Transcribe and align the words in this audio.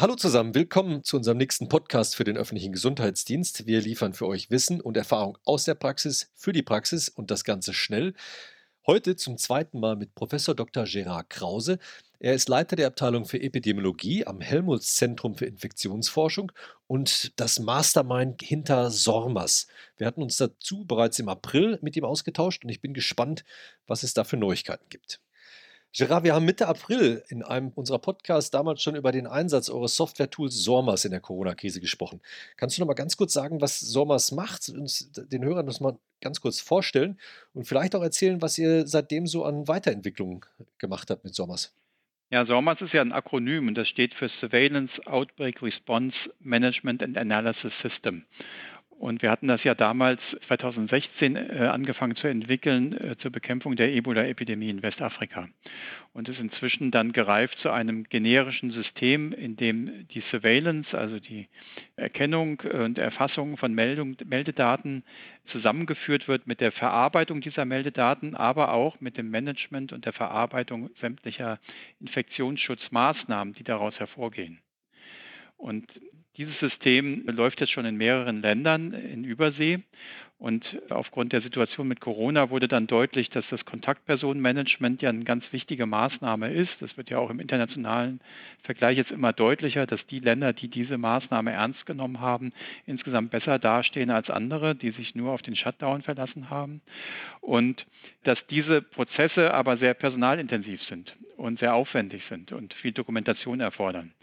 Hallo 0.00 0.14
zusammen, 0.14 0.54
willkommen 0.54 1.04
zu 1.04 1.18
unserem 1.18 1.36
nächsten 1.36 1.68
Podcast 1.68 2.16
für 2.16 2.24
den 2.24 2.38
öffentlichen 2.38 2.72
Gesundheitsdienst. 2.72 3.66
Wir 3.66 3.82
liefern 3.82 4.14
für 4.14 4.26
euch 4.26 4.50
Wissen 4.50 4.80
und 4.80 4.96
Erfahrung 4.96 5.36
aus 5.44 5.64
der 5.64 5.74
Praxis 5.74 6.32
für 6.34 6.54
die 6.54 6.62
Praxis 6.62 7.10
und 7.10 7.30
das 7.30 7.44
Ganze 7.44 7.74
schnell. 7.74 8.14
Heute 8.86 9.14
zum 9.16 9.36
zweiten 9.36 9.78
Mal 9.78 9.96
mit 9.96 10.14
Professor 10.14 10.54
Dr. 10.54 10.84
Gerard 10.84 11.28
Krause. 11.28 11.78
Er 12.18 12.32
ist 12.32 12.48
Leiter 12.48 12.76
der 12.76 12.86
Abteilung 12.86 13.26
für 13.26 13.42
Epidemiologie 13.42 14.26
am 14.26 14.40
Helmholtz 14.40 14.94
Zentrum 14.94 15.34
für 15.34 15.44
Infektionsforschung 15.44 16.50
und 16.86 17.38
das 17.38 17.58
Mastermind 17.58 18.40
hinter 18.40 18.90
SORMAS. 18.90 19.66
Wir 19.98 20.06
hatten 20.06 20.22
uns 20.22 20.38
dazu 20.38 20.86
bereits 20.86 21.18
im 21.18 21.28
April 21.28 21.78
mit 21.82 21.94
ihm 21.94 22.06
ausgetauscht 22.06 22.64
und 22.64 22.70
ich 22.70 22.80
bin 22.80 22.94
gespannt, 22.94 23.44
was 23.86 24.02
es 24.02 24.14
da 24.14 24.24
für 24.24 24.38
Neuigkeiten 24.38 24.88
gibt. 24.88 25.20
Gerard, 25.92 26.22
wir 26.22 26.34
haben 26.34 26.44
Mitte 26.44 26.68
April 26.68 27.24
in 27.30 27.42
einem 27.42 27.72
unserer 27.74 27.98
Podcasts 27.98 28.52
damals 28.52 28.80
schon 28.80 28.94
über 28.94 29.10
den 29.10 29.26
Einsatz 29.26 29.68
eures 29.68 29.96
Software-Tools 29.96 30.62
SORMAS 30.62 31.04
in 31.04 31.10
der 31.10 31.18
Corona-Krise 31.18 31.80
gesprochen. 31.80 32.20
Kannst 32.56 32.76
du 32.76 32.82
noch 32.82 32.86
mal 32.86 32.94
ganz 32.94 33.16
kurz 33.16 33.32
sagen, 33.32 33.60
was 33.60 33.80
SORMAS 33.80 34.30
macht, 34.30 34.68
uns 34.68 35.10
den 35.10 35.44
Hörern 35.44 35.66
das 35.66 35.80
mal 35.80 35.98
ganz 36.20 36.40
kurz 36.40 36.60
vorstellen 36.60 37.18
und 37.54 37.66
vielleicht 37.66 37.96
auch 37.96 38.02
erzählen, 38.02 38.40
was 38.40 38.56
ihr 38.56 38.86
seitdem 38.86 39.26
so 39.26 39.44
an 39.44 39.66
Weiterentwicklungen 39.66 40.42
gemacht 40.78 41.10
habt 41.10 41.24
mit 41.24 41.34
SORMAS? 41.34 41.74
Ja, 42.30 42.46
SORMAS 42.46 42.80
ist 42.82 42.92
ja 42.92 43.00
ein 43.02 43.10
Akronym 43.10 43.66
und 43.66 43.74
das 43.74 43.88
steht 43.88 44.14
für 44.14 44.28
Surveillance 44.38 44.92
Outbreak 45.06 45.60
Response 45.60 46.16
Management 46.38 47.02
and 47.02 47.18
Analysis 47.18 47.72
System. 47.82 48.24
Und 49.00 49.22
wir 49.22 49.30
hatten 49.30 49.48
das 49.48 49.64
ja 49.64 49.74
damals 49.74 50.20
2016 50.46 51.34
äh, 51.34 51.70
angefangen 51.72 52.16
zu 52.16 52.28
entwickeln 52.28 52.92
äh, 52.92 53.16
zur 53.16 53.32
Bekämpfung 53.32 53.74
der 53.74 53.94
Ebola-Epidemie 53.94 54.68
in 54.68 54.82
Westafrika. 54.82 55.48
Und 56.12 56.28
ist 56.28 56.38
inzwischen 56.38 56.90
dann 56.90 57.12
gereift 57.12 57.58
zu 57.60 57.70
einem 57.70 58.04
generischen 58.04 58.72
System, 58.72 59.32
in 59.32 59.56
dem 59.56 60.06
die 60.08 60.20
Surveillance, 60.30 60.96
also 60.96 61.18
die 61.18 61.48
Erkennung 61.96 62.60
und 62.60 62.98
Erfassung 62.98 63.56
von 63.56 63.72
Meldung, 63.72 64.18
Meldedaten 64.26 65.02
zusammengeführt 65.46 66.28
wird 66.28 66.46
mit 66.46 66.60
der 66.60 66.70
Verarbeitung 66.70 67.40
dieser 67.40 67.64
Meldedaten, 67.64 68.36
aber 68.36 68.70
auch 68.70 69.00
mit 69.00 69.16
dem 69.16 69.30
Management 69.30 69.94
und 69.94 70.04
der 70.04 70.12
Verarbeitung 70.12 70.90
sämtlicher 71.00 71.58
Infektionsschutzmaßnahmen, 72.00 73.54
die 73.54 73.64
daraus 73.64 73.98
hervorgehen. 73.98 74.60
Und 75.56 75.86
dieses 76.40 76.58
System 76.58 77.26
läuft 77.26 77.60
jetzt 77.60 77.70
schon 77.70 77.84
in 77.84 77.96
mehreren 77.96 78.40
Ländern 78.40 78.94
in 78.94 79.24
Übersee. 79.24 79.80
Und 80.38 80.64
aufgrund 80.88 81.34
der 81.34 81.42
Situation 81.42 81.86
mit 81.86 82.00
Corona 82.00 82.48
wurde 82.48 82.66
dann 82.66 82.86
deutlich, 82.86 83.28
dass 83.28 83.44
das 83.50 83.62
Kontaktpersonenmanagement 83.66 85.02
ja 85.02 85.10
eine 85.10 85.24
ganz 85.24 85.44
wichtige 85.52 85.84
Maßnahme 85.84 86.50
ist. 86.50 86.70
Das 86.80 86.96
wird 86.96 87.10
ja 87.10 87.18
auch 87.18 87.28
im 87.28 87.40
internationalen 87.40 88.20
Vergleich 88.62 88.96
jetzt 88.96 89.10
immer 89.10 89.34
deutlicher, 89.34 89.86
dass 89.86 90.00
die 90.06 90.20
Länder, 90.20 90.54
die 90.54 90.68
diese 90.68 90.96
Maßnahme 90.96 91.52
ernst 91.52 91.84
genommen 91.84 92.20
haben, 92.20 92.54
insgesamt 92.86 93.30
besser 93.30 93.58
dastehen 93.58 94.08
als 94.08 94.30
andere, 94.30 94.74
die 94.74 94.92
sich 94.92 95.14
nur 95.14 95.32
auf 95.32 95.42
den 95.42 95.56
Shutdown 95.56 96.00
verlassen 96.00 96.48
haben. 96.48 96.80
Und 97.42 97.84
dass 98.24 98.38
diese 98.46 98.80
Prozesse 98.80 99.52
aber 99.52 99.76
sehr 99.76 99.92
personalintensiv 99.92 100.82
sind 100.84 101.14
und 101.36 101.58
sehr 101.58 101.74
aufwendig 101.74 102.22
sind 102.30 102.52
und 102.52 102.72
viel 102.72 102.92
Dokumentation 102.92 103.60
erfordern. 103.60 104.14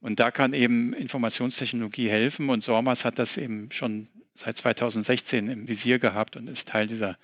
Und 0.00 0.20
da 0.20 0.30
kann 0.30 0.52
eben 0.52 0.92
Informationstechnologie 0.92 2.08
helfen 2.08 2.48
und 2.50 2.64
SORMAS 2.64 3.02
hat 3.02 3.18
das 3.18 3.34
eben 3.36 3.70
schon 3.72 4.08
seit 4.44 4.58
2016 4.58 5.48
im 5.48 5.66
Visier 5.66 5.98
gehabt 5.98 6.36
und 6.36 6.48
ist 6.48 6.66
Teil 6.68 6.86
dieser, 6.86 7.16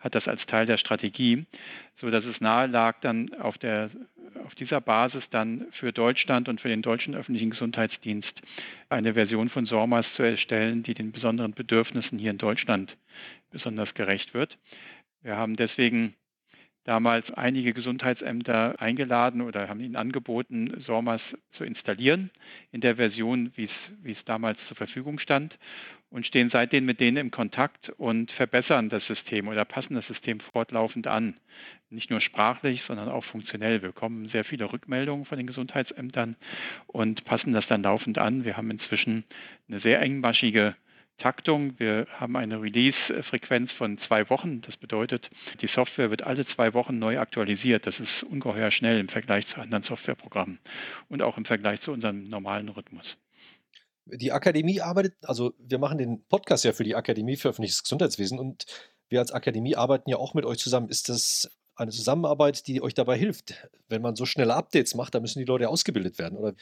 hat 0.00 0.14
das 0.14 0.26
als 0.26 0.44
Teil 0.46 0.66
der 0.66 0.78
Strategie, 0.78 1.44
so 2.00 2.10
dass 2.10 2.24
es 2.24 2.40
nahe 2.40 2.66
lag, 2.66 3.00
dann 3.00 3.34
auf 3.34 3.58
der 3.58 3.90
auf 4.44 4.54
dieser 4.56 4.80
Basis 4.80 5.24
dann 5.30 5.66
für 5.72 5.92
Deutschland 5.92 6.48
und 6.48 6.60
für 6.60 6.68
den 6.68 6.82
deutschen 6.82 7.14
öffentlichen 7.14 7.50
Gesundheitsdienst 7.50 8.32
eine 8.88 9.14
Version 9.14 9.48
von 9.48 9.66
SORMAS 9.66 10.06
zu 10.16 10.22
erstellen, 10.22 10.82
die 10.82 10.94
den 10.94 11.12
besonderen 11.12 11.52
Bedürfnissen 11.52 12.18
hier 12.18 12.30
in 12.30 12.38
Deutschland 12.38 12.96
besonders 13.50 13.94
gerecht 13.94 14.34
wird. 14.34 14.58
Wir 15.22 15.36
haben 15.36 15.56
deswegen 15.56 16.14
damals 16.84 17.30
einige 17.32 17.72
Gesundheitsämter 17.72 18.80
eingeladen 18.80 19.40
oder 19.40 19.68
haben 19.68 19.80
ihnen 19.80 19.96
angeboten, 19.96 20.82
SORMAS 20.86 21.22
zu 21.52 21.64
installieren 21.64 22.30
in 22.72 22.80
der 22.80 22.96
Version, 22.96 23.52
wie 23.56 23.68
es, 24.04 24.24
damals 24.26 24.58
zur 24.68 24.76
Verfügung 24.76 25.18
stand 25.18 25.58
und 26.10 26.26
stehen 26.26 26.50
seitdem 26.50 26.84
mit 26.84 27.00
denen 27.00 27.16
im 27.16 27.30
Kontakt 27.30 27.88
und 27.90 28.30
verbessern 28.32 28.88
das 28.88 29.04
System 29.06 29.48
oder 29.48 29.64
passen 29.64 29.94
das 29.94 30.06
System 30.06 30.40
fortlaufend 30.40 31.06
an. 31.06 31.34
Nicht 31.90 32.10
nur 32.10 32.20
sprachlich, 32.20 32.82
sondern 32.86 33.08
auch 33.08 33.24
funktionell. 33.24 33.82
Wir 33.82 33.88
bekommen 33.88 34.28
sehr 34.28 34.44
viele 34.44 34.72
Rückmeldungen 34.72 35.24
von 35.24 35.38
den 35.38 35.46
Gesundheitsämtern 35.46 36.36
und 36.86 37.24
passen 37.24 37.52
das 37.52 37.66
dann 37.66 37.82
laufend 37.82 38.18
an. 38.18 38.44
Wir 38.44 38.56
haben 38.56 38.70
inzwischen 38.70 39.24
eine 39.68 39.80
sehr 39.80 40.00
engmaschige 40.00 40.76
Taktung. 41.18 41.78
Wir 41.78 42.06
haben 42.18 42.36
eine 42.36 42.60
Release-Frequenz 42.60 43.72
von 43.72 43.98
zwei 44.06 44.28
Wochen. 44.30 44.60
Das 44.62 44.76
bedeutet, 44.76 45.30
die 45.60 45.68
Software 45.68 46.10
wird 46.10 46.22
alle 46.22 46.46
zwei 46.46 46.74
Wochen 46.74 46.98
neu 46.98 47.18
aktualisiert. 47.18 47.86
Das 47.86 47.94
ist 47.98 48.22
ungeheuer 48.24 48.70
schnell 48.70 48.98
im 48.98 49.08
Vergleich 49.08 49.46
zu 49.48 49.60
anderen 49.60 49.84
Softwareprogrammen 49.84 50.58
und 51.08 51.22
auch 51.22 51.38
im 51.38 51.44
Vergleich 51.44 51.80
zu 51.82 51.92
unserem 51.92 52.28
normalen 52.28 52.68
Rhythmus. 52.68 53.06
Die 54.06 54.32
Akademie 54.32 54.80
arbeitet, 54.80 55.14
also 55.22 55.54
wir 55.58 55.78
machen 55.78 55.98
den 55.98 56.26
Podcast 56.26 56.64
ja 56.64 56.72
für 56.72 56.84
die 56.84 56.94
Akademie 56.94 57.36
für 57.36 57.48
öffentliches 57.48 57.82
Gesundheitswesen 57.82 58.38
und 58.38 58.66
wir 59.08 59.20
als 59.20 59.32
Akademie 59.32 59.76
arbeiten 59.76 60.10
ja 60.10 60.18
auch 60.18 60.34
mit 60.34 60.44
euch 60.44 60.58
zusammen. 60.58 60.88
Ist 60.88 61.08
das 61.08 61.50
eine 61.76 61.90
Zusammenarbeit, 61.90 62.66
die 62.66 62.82
euch 62.82 62.94
dabei 62.94 63.16
hilft? 63.16 63.68
Wenn 63.88 64.02
man 64.02 64.16
so 64.16 64.26
schnelle 64.26 64.54
Updates 64.54 64.94
macht, 64.94 65.14
dann 65.14 65.22
müssen 65.22 65.38
die 65.38 65.44
Leute 65.44 65.68
ausgebildet 65.68 66.18
werden. 66.18 66.38
Oder 66.38 66.54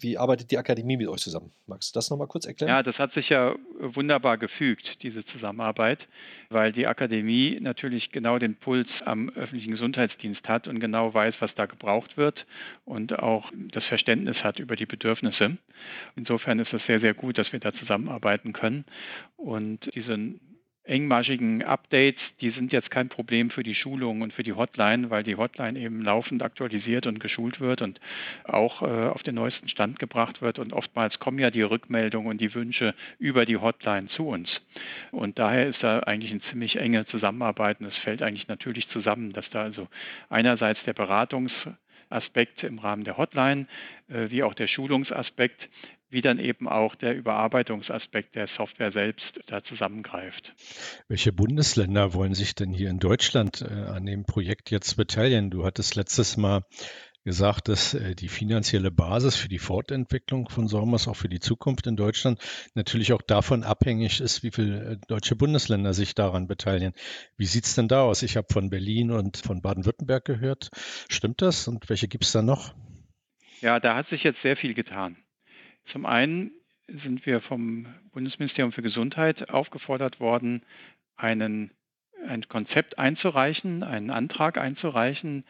wie 0.00 0.18
arbeitet 0.18 0.50
die 0.50 0.58
Akademie 0.58 0.96
mit 0.96 1.06
euch 1.06 1.20
zusammen? 1.20 1.52
Magst 1.66 1.94
du 1.94 1.98
das 1.98 2.10
nochmal 2.10 2.26
kurz 2.26 2.46
erklären? 2.46 2.68
Ja, 2.68 2.82
das 2.82 2.98
hat 2.98 3.12
sich 3.12 3.28
ja 3.28 3.54
wunderbar 3.78 4.38
gefügt, 4.38 5.02
diese 5.02 5.24
Zusammenarbeit, 5.26 6.00
weil 6.48 6.72
die 6.72 6.86
Akademie 6.86 7.58
natürlich 7.60 8.10
genau 8.10 8.38
den 8.38 8.56
Puls 8.56 8.88
am 9.04 9.28
öffentlichen 9.30 9.70
Gesundheitsdienst 9.70 10.48
hat 10.48 10.66
und 10.66 10.80
genau 10.80 11.14
weiß, 11.14 11.36
was 11.38 11.54
da 11.54 11.66
gebraucht 11.66 12.16
wird 12.16 12.44
und 12.84 13.18
auch 13.18 13.52
das 13.72 13.84
Verständnis 13.84 14.38
hat 14.42 14.58
über 14.58 14.74
die 14.74 14.86
Bedürfnisse. 14.86 15.58
Insofern 16.16 16.58
ist 16.58 16.72
es 16.72 16.84
sehr, 16.86 17.00
sehr 17.00 17.14
gut, 17.14 17.38
dass 17.38 17.52
wir 17.52 17.60
da 17.60 17.72
zusammenarbeiten 17.72 18.52
können. 18.52 18.84
Und 19.36 19.94
diese 19.94 20.18
engmaschigen 20.84 21.62
Updates, 21.62 22.20
die 22.40 22.50
sind 22.50 22.72
jetzt 22.72 22.90
kein 22.90 23.08
Problem 23.08 23.50
für 23.50 23.62
die 23.62 23.74
Schulung 23.74 24.20
und 24.20 24.32
für 24.32 24.42
die 24.42 24.52
Hotline, 24.52 25.10
weil 25.10 25.22
die 25.22 25.36
Hotline 25.36 25.78
eben 25.78 26.02
laufend 26.02 26.42
aktualisiert 26.42 27.06
und 27.06 27.20
geschult 27.20 27.60
wird 27.60 27.80
und 27.80 28.00
auch 28.44 28.82
äh, 28.82 29.08
auf 29.08 29.22
den 29.22 29.34
neuesten 29.34 29.68
Stand 29.68 29.98
gebracht 29.98 30.42
wird. 30.42 30.58
Und 30.58 30.72
oftmals 30.72 31.18
kommen 31.18 31.38
ja 31.38 31.50
die 31.50 31.62
Rückmeldungen 31.62 32.28
und 32.28 32.40
die 32.40 32.54
Wünsche 32.54 32.94
über 33.18 33.46
die 33.46 33.56
Hotline 33.56 34.08
zu 34.08 34.28
uns. 34.28 34.60
Und 35.10 35.38
daher 35.38 35.66
ist 35.68 35.82
da 35.82 36.00
eigentlich 36.00 36.32
eine 36.32 36.42
ziemlich 36.50 36.76
enge 36.76 37.06
Zusammenarbeit 37.06 37.80
und 37.80 37.86
es 37.86 37.98
fällt 37.98 38.22
eigentlich 38.22 38.48
natürlich 38.48 38.88
zusammen, 38.88 39.32
dass 39.32 39.48
da 39.50 39.62
also 39.62 39.88
einerseits 40.28 40.82
der 40.84 40.92
Beratungs 40.92 41.52
Aspekt 42.10 42.62
im 42.62 42.78
Rahmen 42.78 43.04
der 43.04 43.16
Hotline, 43.16 43.66
äh, 44.08 44.30
wie 44.30 44.42
auch 44.42 44.54
der 44.54 44.68
Schulungsaspekt, 44.68 45.68
wie 46.10 46.22
dann 46.22 46.38
eben 46.38 46.68
auch 46.68 46.94
der 46.94 47.16
Überarbeitungsaspekt 47.16 48.36
der 48.36 48.46
Software 48.56 48.92
selbst 48.92 49.40
da 49.46 49.64
zusammengreift. 49.64 50.54
Welche 51.08 51.32
Bundesländer 51.32 52.14
wollen 52.14 52.34
sich 52.34 52.54
denn 52.54 52.72
hier 52.72 52.88
in 52.88 53.00
Deutschland 53.00 53.62
äh, 53.62 53.72
an 53.72 54.06
dem 54.06 54.24
Projekt 54.24 54.70
jetzt 54.70 54.96
beteiligen? 54.96 55.50
Du 55.50 55.64
hattest 55.64 55.96
letztes 55.96 56.36
Mal 56.36 56.62
gesagt, 57.24 57.68
dass 57.68 57.94
äh, 57.94 58.14
die 58.14 58.28
finanzielle 58.28 58.90
Basis 58.90 59.36
für 59.36 59.48
die 59.48 59.58
Fortentwicklung 59.58 60.48
von 60.48 60.68
SORMAS 60.68 61.08
auch 61.08 61.16
für 61.16 61.28
die 61.28 61.40
Zukunft 61.40 61.86
in 61.86 61.96
Deutschland 61.96 62.38
natürlich 62.74 63.12
auch 63.12 63.22
davon 63.22 63.64
abhängig 63.64 64.20
ist, 64.20 64.42
wie 64.42 64.50
viele 64.50 64.98
deutsche 65.08 65.34
Bundesländer 65.34 65.94
sich 65.94 66.14
daran 66.14 66.46
beteiligen. 66.46 66.92
Wie 67.36 67.46
sieht 67.46 67.64
es 67.64 67.74
denn 67.74 67.88
da 67.88 68.02
aus? 68.02 68.22
Ich 68.22 68.36
habe 68.36 68.46
von 68.52 68.70
Berlin 68.70 69.10
und 69.10 69.38
von 69.38 69.62
Baden-Württemberg 69.62 70.24
gehört. 70.24 70.70
Stimmt 71.08 71.42
das? 71.42 71.66
Und 71.66 71.88
welche 71.88 72.08
gibt 72.08 72.24
es 72.24 72.32
da 72.32 72.42
noch? 72.42 72.74
Ja, 73.60 73.80
da 73.80 73.96
hat 73.96 74.08
sich 74.08 74.22
jetzt 74.22 74.42
sehr 74.42 74.56
viel 74.56 74.74
getan. 74.74 75.16
Zum 75.90 76.06
einen 76.06 76.52
sind 76.86 77.24
wir 77.24 77.40
vom 77.40 77.86
Bundesministerium 78.12 78.72
für 78.72 78.82
Gesundheit 78.82 79.48
aufgefordert 79.48 80.20
worden, 80.20 80.62
einen, 81.16 81.70
ein 82.26 82.46
Konzept 82.48 82.98
einzureichen, 82.98 83.82
einen 83.82 84.10
Antrag 84.10 84.58
einzureichen, 84.58 85.44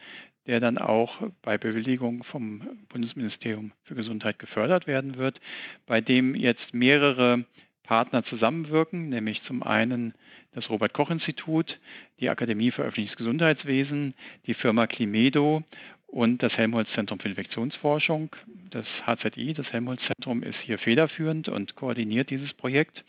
der 0.47 0.59
dann 0.59 0.77
auch 0.77 1.21
bei 1.41 1.57
Bewilligung 1.57 2.23
vom 2.23 2.61
Bundesministerium 2.89 3.71
für 3.83 3.95
Gesundheit 3.95 4.39
gefördert 4.39 4.87
werden 4.87 5.17
wird, 5.17 5.39
bei 5.85 6.01
dem 6.01 6.35
jetzt 6.35 6.73
mehrere 6.73 7.45
Partner 7.83 8.23
zusammenwirken, 8.23 9.09
nämlich 9.09 9.43
zum 9.43 9.63
einen 9.63 10.13
das 10.53 10.69
Robert 10.69 10.93
Koch 10.93 11.09
Institut, 11.11 11.79
die 12.19 12.29
Akademie 12.29 12.71
für 12.71 12.83
öffentliches 12.83 13.17
Gesundheitswesen, 13.17 14.13
die 14.47 14.53
Firma 14.53 14.87
Climedo 14.87 15.63
und 16.07 16.41
das 16.41 16.53
Helmholtz-Zentrum 16.57 17.19
für 17.19 17.27
Infektionsforschung. 17.27 18.29
Das 18.69 18.85
HZI, 19.05 19.53
das 19.53 19.71
Helmholtz-Zentrum, 19.71 20.43
ist 20.43 20.57
hier 20.63 20.79
federführend 20.79 21.49
und 21.49 21.75
koordiniert 21.75 22.29
dieses 22.29 22.53
Projekt. 22.53 23.03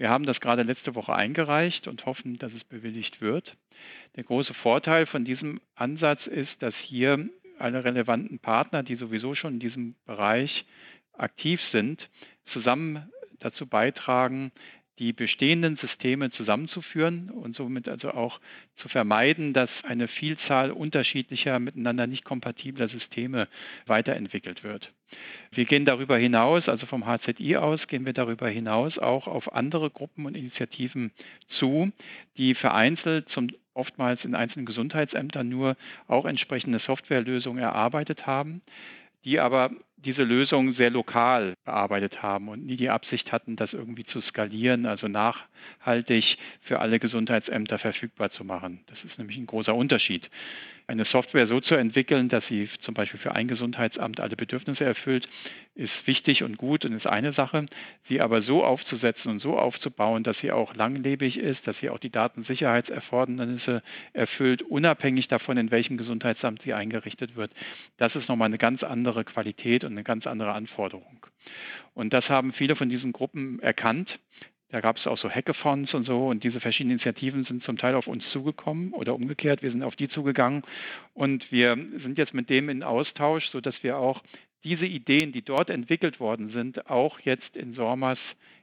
Wir 0.00 0.08
haben 0.08 0.24
das 0.24 0.40
gerade 0.40 0.62
letzte 0.62 0.94
Woche 0.94 1.14
eingereicht 1.14 1.86
und 1.86 2.06
hoffen, 2.06 2.38
dass 2.38 2.54
es 2.54 2.64
bewilligt 2.64 3.20
wird. 3.20 3.54
Der 4.16 4.24
große 4.24 4.54
Vorteil 4.54 5.04
von 5.04 5.26
diesem 5.26 5.60
Ansatz 5.74 6.26
ist, 6.26 6.50
dass 6.60 6.74
hier 6.76 7.28
alle 7.58 7.84
relevanten 7.84 8.38
Partner, 8.38 8.82
die 8.82 8.96
sowieso 8.96 9.34
schon 9.34 9.54
in 9.54 9.60
diesem 9.60 9.94
Bereich 10.06 10.64
aktiv 11.12 11.60
sind, 11.70 12.08
zusammen 12.46 13.10
dazu 13.40 13.66
beitragen, 13.66 14.52
die 15.00 15.14
bestehenden 15.14 15.76
Systeme 15.76 16.30
zusammenzuführen 16.30 17.30
und 17.30 17.56
somit 17.56 17.88
also 17.88 18.10
auch 18.10 18.38
zu 18.76 18.88
vermeiden, 18.88 19.54
dass 19.54 19.70
eine 19.82 20.08
Vielzahl 20.08 20.70
unterschiedlicher, 20.70 21.58
miteinander 21.58 22.06
nicht 22.06 22.22
kompatibler 22.22 22.88
Systeme 22.90 23.48
weiterentwickelt 23.86 24.62
wird. 24.62 24.92
Wir 25.52 25.64
gehen 25.64 25.86
darüber 25.86 26.18
hinaus, 26.18 26.68
also 26.68 26.84
vom 26.84 27.06
HZI 27.06 27.56
aus, 27.56 27.86
gehen 27.88 28.04
wir 28.04 28.12
darüber 28.12 28.48
hinaus 28.48 28.98
auch 28.98 29.26
auf 29.26 29.52
andere 29.54 29.90
Gruppen 29.90 30.26
und 30.26 30.36
Initiativen 30.36 31.12
zu, 31.58 31.90
die 32.36 32.54
vereinzelt 32.54 33.30
zum 33.30 33.48
oftmals 33.72 34.22
in 34.24 34.34
einzelnen 34.34 34.66
Gesundheitsämtern 34.66 35.48
nur 35.48 35.76
auch 36.08 36.26
entsprechende 36.26 36.78
Softwarelösungen 36.78 37.62
erarbeitet 37.62 38.26
haben 38.26 38.60
die 39.24 39.38
aber 39.38 39.70
diese 40.04 40.24
Lösung 40.24 40.74
sehr 40.74 40.90
lokal 40.90 41.54
bearbeitet 41.64 42.22
haben 42.22 42.48
und 42.48 42.64
nie 42.64 42.76
die 42.76 42.90
Absicht 42.90 43.32
hatten, 43.32 43.56
das 43.56 43.72
irgendwie 43.72 44.04
zu 44.04 44.20
skalieren, 44.20 44.86
also 44.86 45.08
nachhaltig 45.08 46.38
für 46.62 46.80
alle 46.80 46.98
Gesundheitsämter 46.98 47.78
verfügbar 47.78 48.30
zu 48.30 48.44
machen. 48.44 48.80
Das 48.86 49.02
ist 49.04 49.18
nämlich 49.18 49.36
ein 49.36 49.46
großer 49.46 49.74
Unterschied 49.74 50.28
eine 50.90 51.04
Software 51.04 51.46
so 51.46 51.60
zu 51.60 51.76
entwickeln, 51.76 52.28
dass 52.28 52.44
sie 52.48 52.68
zum 52.80 52.94
Beispiel 52.94 53.20
für 53.20 53.32
ein 53.32 53.46
Gesundheitsamt 53.46 54.18
alle 54.18 54.34
Bedürfnisse 54.34 54.84
erfüllt, 54.84 55.28
ist 55.76 55.92
wichtig 56.04 56.42
und 56.42 56.58
gut 56.58 56.84
und 56.84 56.92
ist 56.92 57.06
eine 57.06 57.32
Sache. 57.32 57.66
Sie 58.08 58.20
aber 58.20 58.42
so 58.42 58.64
aufzusetzen 58.64 59.30
und 59.30 59.40
so 59.40 59.56
aufzubauen, 59.56 60.24
dass 60.24 60.36
sie 60.40 60.50
auch 60.50 60.74
langlebig 60.74 61.38
ist, 61.38 61.64
dass 61.66 61.78
sie 61.78 61.90
auch 61.90 62.00
die 62.00 62.10
Datensicherheitserfordernisse 62.10 63.82
erfüllt, 64.12 64.62
unabhängig 64.62 65.28
davon, 65.28 65.56
in 65.58 65.70
welchem 65.70 65.96
Gesundheitsamt 65.96 66.62
sie 66.62 66.74
eingerichtet 66.74 67.36
wird, 67.36 67.52
das 67.96 68.16
ist 68.16 68.28
nochmal 68.28 68.46
eine 68.46 68.58
ganz 68.58 68.82
andere 68.82 69.24
Qualität 69.24 69.84
eine 69.90 70.04
ganz 70.04 70.26
andere 70.26 70.52
Anforderung. 70.52 71.26
Und 71.94 72.12
das 72.12 72.28
haben 72.28 72.52
viele 72.52 72.76
von 72.76 72.88
diesen 72.88 73.12
Gruppen 73.12 73.60
erkannt 73.60 74.18
da 74.70 74.80
gab 74.80 74.96
es 74.96 75.06
auch 75.06 75.18
so 75.18 75.28
Hackathons 75.28 75.94
und 75.94 76.06
so 76.06 76.28
und 76.28 76.44
diese 76.44 76.60
verschiedenen 76.60 76.92
Initiativen 76.98 77.44
sind 77.44 77.64
zum 77.64 77.76
Teil 77.76 77.94
auf 77.96 78.06
uns 78.06 78.28
zugekommen 78.30 78.92
oder 78.92 79.14
umgekehrt. 79.14 79.62
Wir 79.62 79.72
sind 79.72 79.82
auf 79.82 79.96
die 79.96 80.08
zugegangen 80.08 80.62
und 81.12 81.50
wir 81.50 81.76
sind 82.02 82.18
jetzt 82.18 82.34
mit 82.34 82.48
dem 82.50 82.68
in 82.68 82.84
Austausch, 82.84 83.46
sodass 83.50 83.82
wir 83.82 83.98
auch 83.98 84.22
diese 84.62 84.86
Ideen, 84.86 85.32
die 85.32 85.42
dort 85.42 85.70
entwickelt 85.70 86.20
worden 86.20 86.50
sind, 86.50 86.88
auch 86.88 87.18
jetzt 87.20 87.56
in 87.56 87.74
SORMAS 87.74 88.18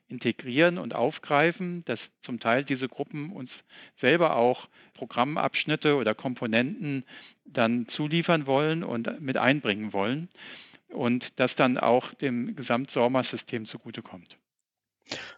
integrieren 0.07 0.77
und 0.77 0.95
aufgreifen, 0.95 1.83
dass 1.85 2.00
zum 2.24 2.39
Teil 2.39 2.63
diese 2.63 2.88
Gruppen 2.88 3.31
uns 3.31 3.51
selber 4.00 4.38
auch 4.38 4.69
Programmabschnitte 4.94 5.95
oder 5.95 6.15
Komponenten 6.15 7.03
dann 7.44 7.88
zuliefern 7.89 8.45
wollen 8.45 8.83
und 8.83 9.19
mit 9.19 9.35
einbringen 9.35 9.91
wollen 9.91 10.29
und 10.89 11.24
das 11.36 11.51
dann 11.56 11.78
auch 11.78 12.13
dem 12.16 12.56
Gesamt-SORMAS-System 12.56 13.68
zugutekommt. 13.68 14.38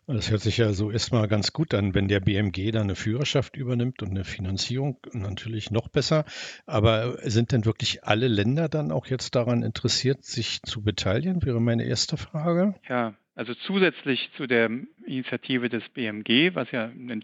Das 0.07 0.31
hört 0.31 0.41
sich 0.41 0.57
ja 0.57 0.73
so 0.73 0.89
erstmal 0.89 1.27
ganz 1.27 1.53
gut 1.53 1.75
an, 1.75 1.93
wenn 1.93 2.07
der 2.07 2.19
BMG 2.19 2.71
dann 2.71 2.83
eine 2.83 2.95
Führerschaft 2.95 3.55
übernimmt 3.55 4.01
und 4.01 4.09
eine 4.09 4.23
Finanzierung 4.23 4.97
natürlich 5.13 5.69
noch 5.69 5.87
besser. 5.87 6.25
Aber 6.65 7.19
sind 7.29 7.51
denn 7.51 7.65
wirklich 7.65 8.03
alle 8.03 8.27
Länder 8.27 8.69
dann 8.69 8.91
auch 8.91 9.05
jetzt 9.05 9.35
daran 9.35 9.61
interessiert, 9.61 10.23
sich 10.23 10.63
zu 10.63 10.81
beteiligen? 10.81 11.45
Wäre 11.45 11.61
meine 11.61 11.83
erste 11.83 12.17
Frage. 12.17 12.73
Ja, 12.87 13.13
also 13.35 13.53
zusätzlich 13.53 14.31
zu 14.35 14.47
der 14.47 14.71
Initiative 15.05 15.69
des 15.69 15.87
BMG, 15.89 16.55
was 16.55 16.71
ja 16.71 16.85
ein 16.85 17.21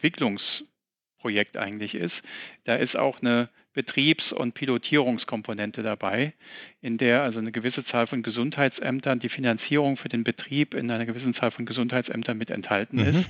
Entwicklungsprojekt 1.26 1.58
eigentlich 1.58 1.96
ist, 1.96 2.16
da 2.66 2.76
ist 2.76 2.96
auch 2.96 3.22
eine 3.22 3.50
Betriebs- 3.74 4.32
und 4.32 4.54
Pilotierungskomponente 4.54 5.84
dabei, 5.84 6.34
in 6.82 6.98
der 6.98 7.24
also 7.24 7.40
eine 7.40 7.52
gewisse 7.52 7.84
Zahl 7.86 8.08
von 8.08 8.24
Gesundheitsämtern 8.24 9.20
die 9.20 9.28
Finanzierung 9.28 9.98
für 9.98 10.08
den 10.08 10.24
Betrieb 10.24 10.74
in 10.74 10.90
einer 10.90 11.06
gewissen 11.06 11.34
Zahl 11.34 11.52
von 11.52 11.66
Gesundheitsämtern 11.66 12.38
mit 12.38 12.52
enthalten 12.52 13.02
mhm. 13.02 13.08
ist. 13.08 13.30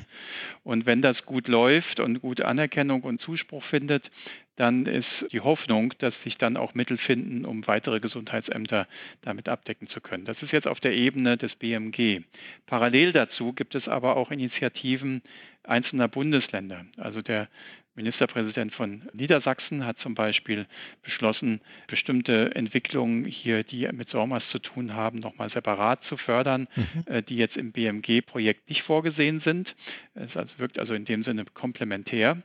Und 0.64 0.86
wenn 0.86 1.02
das 1.02 1.26
gut 1.26 1.48
läuft 1.48 2.00
und 2.00 2.22
gute 2.22 2.46
Anerkennung 2.46 3.02
und 3.02 3.22
Zuspruch 3.22 3.64
findet, 3.64 4.12
dann 4.56 4.86
ist 4.86 5.10
die 5.32 5.42
Hoffnung, 5.42 5.94
dass 5.98 6.14
sich 6.24 6.38
dann 6.38 6.58
auch 6.58 6.76
Mittel 6.76 6.98
finden, 6.98 7.44
um 7.44 7.66
weitere 7.68 8.00
Gesundheitsämter 8.00 8.88
damit 9.24 9.50
abdecken 9.50 9.90
zu 9.90 10.00
können. 10.00 10.26
Das 10.26 10.42
ist 10.44 10.54
jetzt 10.54 10.68
auf 10.68 10.80
der 10.80 10.94
Ebene 10.94 11.38
des 11.38 11.56
BMG. 11.56 12.22
Parallel 12.68 13.14
dazu 13.14 13.52
gibt 13.52 13.74
es 13.74 13.88
aber 13.88 14.16
auch 14.16 14.30
Initiativen 14.30 15.24
einzelner 15.64 16.08
Bundesländer. 16.08 16.86
Also 16.98 17.22
der 17.22 17.50
Ministerpräsident 17.96 18.74
von 18.74 19.04
Niedersachsen 19.14 19.86
hat 19.86 19.98
zum 20.00 20.16
Beispiel 20.16 20.66
beschlossen, 21.04 21.62
bestimmte 21.88 22.54
Entwicklungen 22.56 23.26
hier, 23.26 23.64
die 23.64 23.88
mit 23.92 24.10
SORMAS 24.10 24.44
zu 24.50 24.60
tun 24.60 24.94
haben, 24.94 25.20
nochmal 25.20 25.50
separat 25.50 26.04
zu 26.06 26.18
fördern, 26.18 26.68
mhm. 26.76 26.86
Äh, 27.06 27.24
die 27.24 27.38
jetzt 27.38 27.58
im 27.58 27.72
BMG-Projekt 27.72 28.70
nicht 28.70 28.84
vorgesehen 28.84 29.42
sind. 29.42 29.76
Es 30.14 30.30
wirkt 30.58 30.80
also 30.80 30.94
in 30.94 31.06
dem 31.06 31.24
Sinne 31.24 31.46
komplementär 31.54 32.42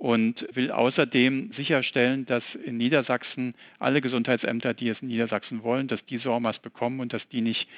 und 0.00 0.46
will 0.54 0.70
außerdem 0.70 1.52
sicherstellen, 1.52 2.24
dass 2.24 2.42
in 2.64 2.78
Niedersachsen 2.78 3.54
alle 3.78 4.00
Gesundheitsämter, 4.00 4.72
die 4.72 4.88
es 4.88 5.02
in 5.02 5.08
Niedersachsen 5.08 5.62
wollen, 5.62 5.88
dass 5.88 6.04
die 6.06 6.16
SORMAS 6.16 6.58
bekommen 6.60 7.00
und 7.00 7.12
dass 7.12 7.28
die 7.28 7.42
nicht 7.42 7.68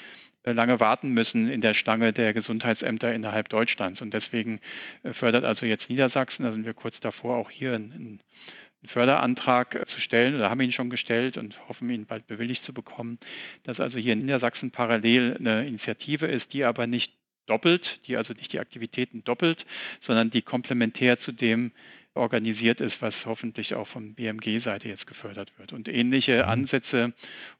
lange 0.44 0.80
warten 0.80 1.10
müssen 1.10 1.48
in 1.48 1.60
der 1.60 1.74
Stange 1.74 2.12
der 2.12 2.34
Gesundheitsämter 2.34 3.14
innerhalb 3.14 3.48
Deutschlands. 3.48 4.00
Und 4.00 4.12
deswegen 4.12 4.60
äh, 5.02 5.12
fördert 5.12 5.44
also 5.44 5.66
jetzt 5.66 5.88
Niedersachsen, 5.88 6.44
da 6.44 6.52
sind 6.52 6.66
wir 6.66 6.74
kurz 6.74 6.98
davor, 7.00 7.36
auch 7.36 7.50
hier 7.50 7.74
einen 7.74 8.20
Förderantrag 8.88 9.74
äh, 9.74 9.86
zu 9.86 10.00
stellen 10.00 10.34
oder 10.34 10.50
haben 10.50 10.60
ihn 10.60 10.72
schon 10.72 10.90
gestellt 10.90 11.36
und 11.36 11.56
hoffen, 11.68 11.88
ihn 11.90 12.06
bald 12.06 12.26
bewilligt 12.26 12.64
zu 12.64 12.72
bekommen, 12.72 13.18
dass 13.64 13.78
also 13.78 13.98
hier 13.98 14.14
in 14.14 14.22
Niedersachsen 14.22 14.70
parallel 14.70 15.36
eine 15.38 15.66
Initiative 15.66 16.26
ist, 16.26 16.52
die 16.52 16.64
aber 16.64 16.86
nicht 16.86 17.12
doppelt, 17.46 18.00
die 18.06 18.16
also 18.16 18.32
nicht 18.34 18.52
die 18.52 18.60
Aktivitäten 18.60 19.24
doppelt, 19.24 19.64
sondern 20.06 20.30
die 20.30 20.42
komplementär 20.42 21.20
zu 21.20 21.32
dem 21.32 21.72
organisiert 22.14 22.80
ist, 22.80 23.00
was 23.00 23.14
hoffentlich 23.24 23.74
auch 23.74 23.88
von 23.88 24.14
BMG-Seite 24.14 24.88
jetzt 24.88 25.06
gefördert 25.06 25.50
wird. 25.58 25.72
Und 25.72 25.88
ähnliche 25.88 26.42
mhm. 26.42 26.48
Ansätze 26.48 27.12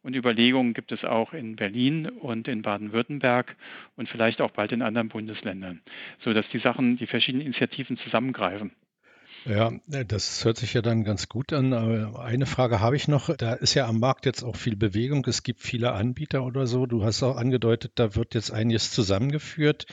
und 0.03 0.15
Überlegungen 0.15 0.75
gibt 0.75 0.93
es 0.93 1.05
auch 1.05 1.33
in 1.33 1.57
Berlin 1.57 2.09
und 2.09 2.49
in 2.49 2.63
Baden-Württemberg 2.63 3.57
und 3.97 4.09
vielleicht 4.09 4.41
auch 4.41 4.51
bald 4.51 4.73
in 4.73 4.83
anderen 4.83 5.09
Bundesländern, 5.09 5.81
sodass 6.21 6.49
die 6.51 6.59
Sachen, 6.59 6.97
die 6.97 7.07
verschiedenen 7.07 7.47
Initiativen 7.47 7.97
zusammengreifen. 7.97 8.73
Ja, 9.44 9.73
äh, 9.91 10.05
das 10.05 10.44
hört 10.44 10.56
sich 10.56 10.75
ja 10.75 10.83
dann 10.83 11.05
ganz 11.05 11.29
gut 11.29 11.53
an. 11.53 11.73
Aber 11.73 12.25
eine 12.25 12.47
Frage 12.47 12.81
habe 12.81 12.97
ich 12.97 13.09
noch. 13.09 13.35
Da 13.37 13.55
ist 13.55 13.75
ja 13.75 13.87
am 13.87 13.99
Markt 13.99 14.27
jetzt 14.27 14.43
auch 14.43 14.56
viel 14.56 14.77
Bewegung. 14.77 15.25
Es 15.27 15.43
gibt 15.43 15.61
viele 15.61 15.93
Anbieter 15.93 16.44
oder 16.44 16.67
so. 16.67 16.87
Du 16.87 17.05
hast 17.05 17.22
auch 17.22 17.37
angedeutet, 17.37 17.93
da 17.96 18.15
wird 18.15 18.34
jetzt 18.34 18.51
einiges 18.51 18.91
zusammengeführt 18.93 19.87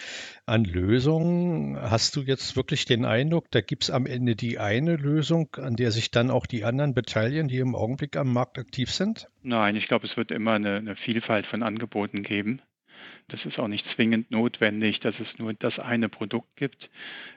an 0.46 0.64
Lösungen. 0.64 1.80
Hast 1.80 2.16
du 2.16 2.22
jetzt 2.22 2.56
wirklich 2.56 2.86
den 2.86 3.06
Eindruck, 3.06 3.50
da 3.52 3.62
gibt 3.62 3.84
es 3.84 3.92
am 3.92 4.06
Ende 4.06 4.36
die 4.36 4.60
eine 4.60 4.96
Lösung, 4.96 5.50
an 5.56 5.76
der 5.76 5.92
sich 5.92 6.12
dann 6.12 6.32
auch 6.32 6.46
die 6.46 6.64
anderen 6.64 6.94
beteiligen, 6.94 7.48
die 7.48 7.58
im 7.58 7.76
Augenblick 7.76 8.18
am 8.18 8.32
Markt 8.34 8.58
aktiv 8.58 8.92
sind? 8.92 9.28
Nein, 9.42 9.76
ich 9.76 9.88
glaube, 9.88 10.08
es 10.08 10.18
wird 10.18 10.32
immer 10.32 10.54
eine, 10.54 10.76
eine 10.76 10.96
Vielfalt 10.96 11.48
von 11.48 11.64
Angeboten 11.64 12.24
geben. 12.24 12.62
Das 13.30 13.46
ist 13.46 13.60
auch 13.60 13.68
nicht 13.68 13.86
zwingend 13.96 14.32
notwendig, 14.32 15.00
dass 15.00 15.20
es 15.20 15.38
nur 15.38 15.54
das 15.54 15.80
eine 15.80 16.10
Produkt 16.10 16.56
gibt. 16.56 16.90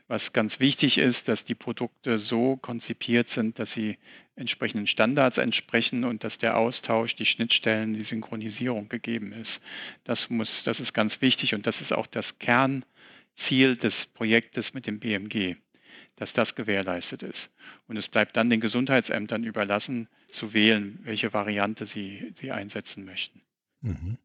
Was 0.08 0.32
ganz 0.32 0.58
wichtig 0.58 0.98
ist, 0.98 1.20
dass 1.26 1.42
die 1.44 1.54
Produkte 1.54 2.18
so 2.18 2.56
konzipiert 2.56 3.28
sind, 3.34 3.58
dass 3.58 3.70
sie 3.72 3.98
entsprechenden 4.34 4.86
Standards 4.86 5.36
entsprechen 5.38 6.04
und 6.04 6.24
dass 6.24 6.36
der 6.38 6.56
Austausch, 6.56 7.14
die 7.16 7.26
Schnittstellen, 7.26 7.94
die 7.94 8.04
Synchronisierung 8.04 8.88
gegeben 8.88 9.32
ist. 9.32 9.60
Das 10.04 10.18
muss, 10.30 10.50
das 10.64 10.80
ist 10.80 10.94
ganz 10.94 11.12
wichtig 11.20 11.54
und 11.54 11.66
das 11.66 11.78
ist 11.80 11.92
auch 11.92 12.06
das 12.06 12.26
Kernziel 12.38 13.76
des 13.76 13.94
Projektes 14.14 14.72
mit 14.72 14.86
dem 14.86 14.98
BMG, 14.98 15.56
dass 16.16 16.32
das 16.32 16.54
gewährleistet 16.54 17.22
ist. 17.22 17.50
Und 17.86 17.98
es 17.98 18.08
bleibt 18.08 18.36
dann 18.36 18.50
den 18.50 18.60
Gesundheitsämtern 18.60 19.44
überlassen, 19.44 20.08
zu 20.38 20.54
wählen, 20.54 20.98
welche 21.02 21.34
Variante 21.34 21.86
sie, 21.86 22.34
sie 22.40 22.50
einsetzen 22.50 23.04
möchten. 23.04 23.42
Mhm 23.82 24.16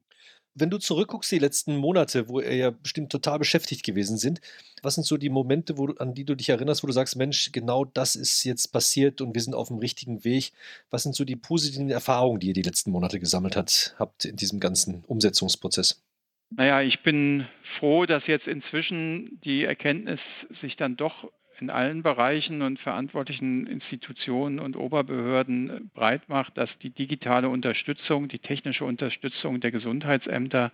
wenn 0.60 0.70
du 0.70 0.78
zurückguckst, 0.78 1.32
die 1.32 1.40
letzten 1.40 1.78
Monate, 1.78 2.28
wo 2.30 2.40
ihr 2.40 2.56
ja 2.56 2.70
bestimmt 2.72 3.12
total 3.12 3.40
beschäftigt 3.40 3.86
gewesen 3.86 4.18
sind, 4.18 4.42
was 4.82 4.96
sind 4.96 5.06
so 5.06 5.18
die 5.18 5.30
Momente, 5.30 5.78
wo, 5.78 5.88
an 5.98 6.14
die 6.14 6.26
du 6.26 6.36
dich 6.36 6.50
erinnerst, 6.50 6.84
wo 6.84 6.88
du 6.88 6.94
sagst, 6.94 7.16
Mensch, 7.16 7.52
genau 7.52 7.86
das 7.86 8.16
ist 8.16 8.44
jetzt 8.44 8.68
passiert 8.72 9.22
und 9.22 9.34
wir 9.34 9.42
sind 9.42 9.54
auf 9.54 9.68
dem 9.68 9.78
richtigen 9.78 10.24
Weg? 10.24 10.52
Was 10.90 11.04
sind 11.04 11.16
so 11.16 11.26
die 11.26 11.36
positiven 11.36 11.90
Erfahrungen, 11.90 12.40
die 12.40 12.48
ihr 12.48 12.54
die 12.54 12.62
letzten 12.62 12.92
Monate 12.92 13.20
gesammelt 13.20 13.56
hat, 13.56 13.96
habt 14.00 14.26
in 14.26 14.36
diesem 14.36 14.60
ganzen 14.60 15.04
Umsetzungsprozess? 15.08 16.04
Naja, 16.50 16.82
ich 16.82 17.04
bin 17.04 17.48
froh, 17.78 18.06
dass 18.06 18.26
jetzt 18.26 18.48
inzwischen 18.48 19.40
die 19.44 19.64
Erkenntnis 19.66 20.22
sich 20.62 20.78
dann 20.78 20.96
doch 20.96 21.30
in 21.60 21.70
allen 21.70 22.04
Bereichen 22.04 22.62
und 22.62 22.80
verantwortlichen 22.80 23.68
Institutionen 23.68 24.60
und 24.60 24.76
Oberbehörden 24.76 25.92
breit 25.94 26.30
macht, 26.30 26.58
dass 26.58 26.70
die 26.80 26.90
digitale 26.90 27.50
Unterstützung, 27.50 28.28
die 28.28 28.40
technische 28.40 28.86
Unterstützung 28.86 29.60
der 29.60 29.72
Gesundheitsämter, 29.72 30.72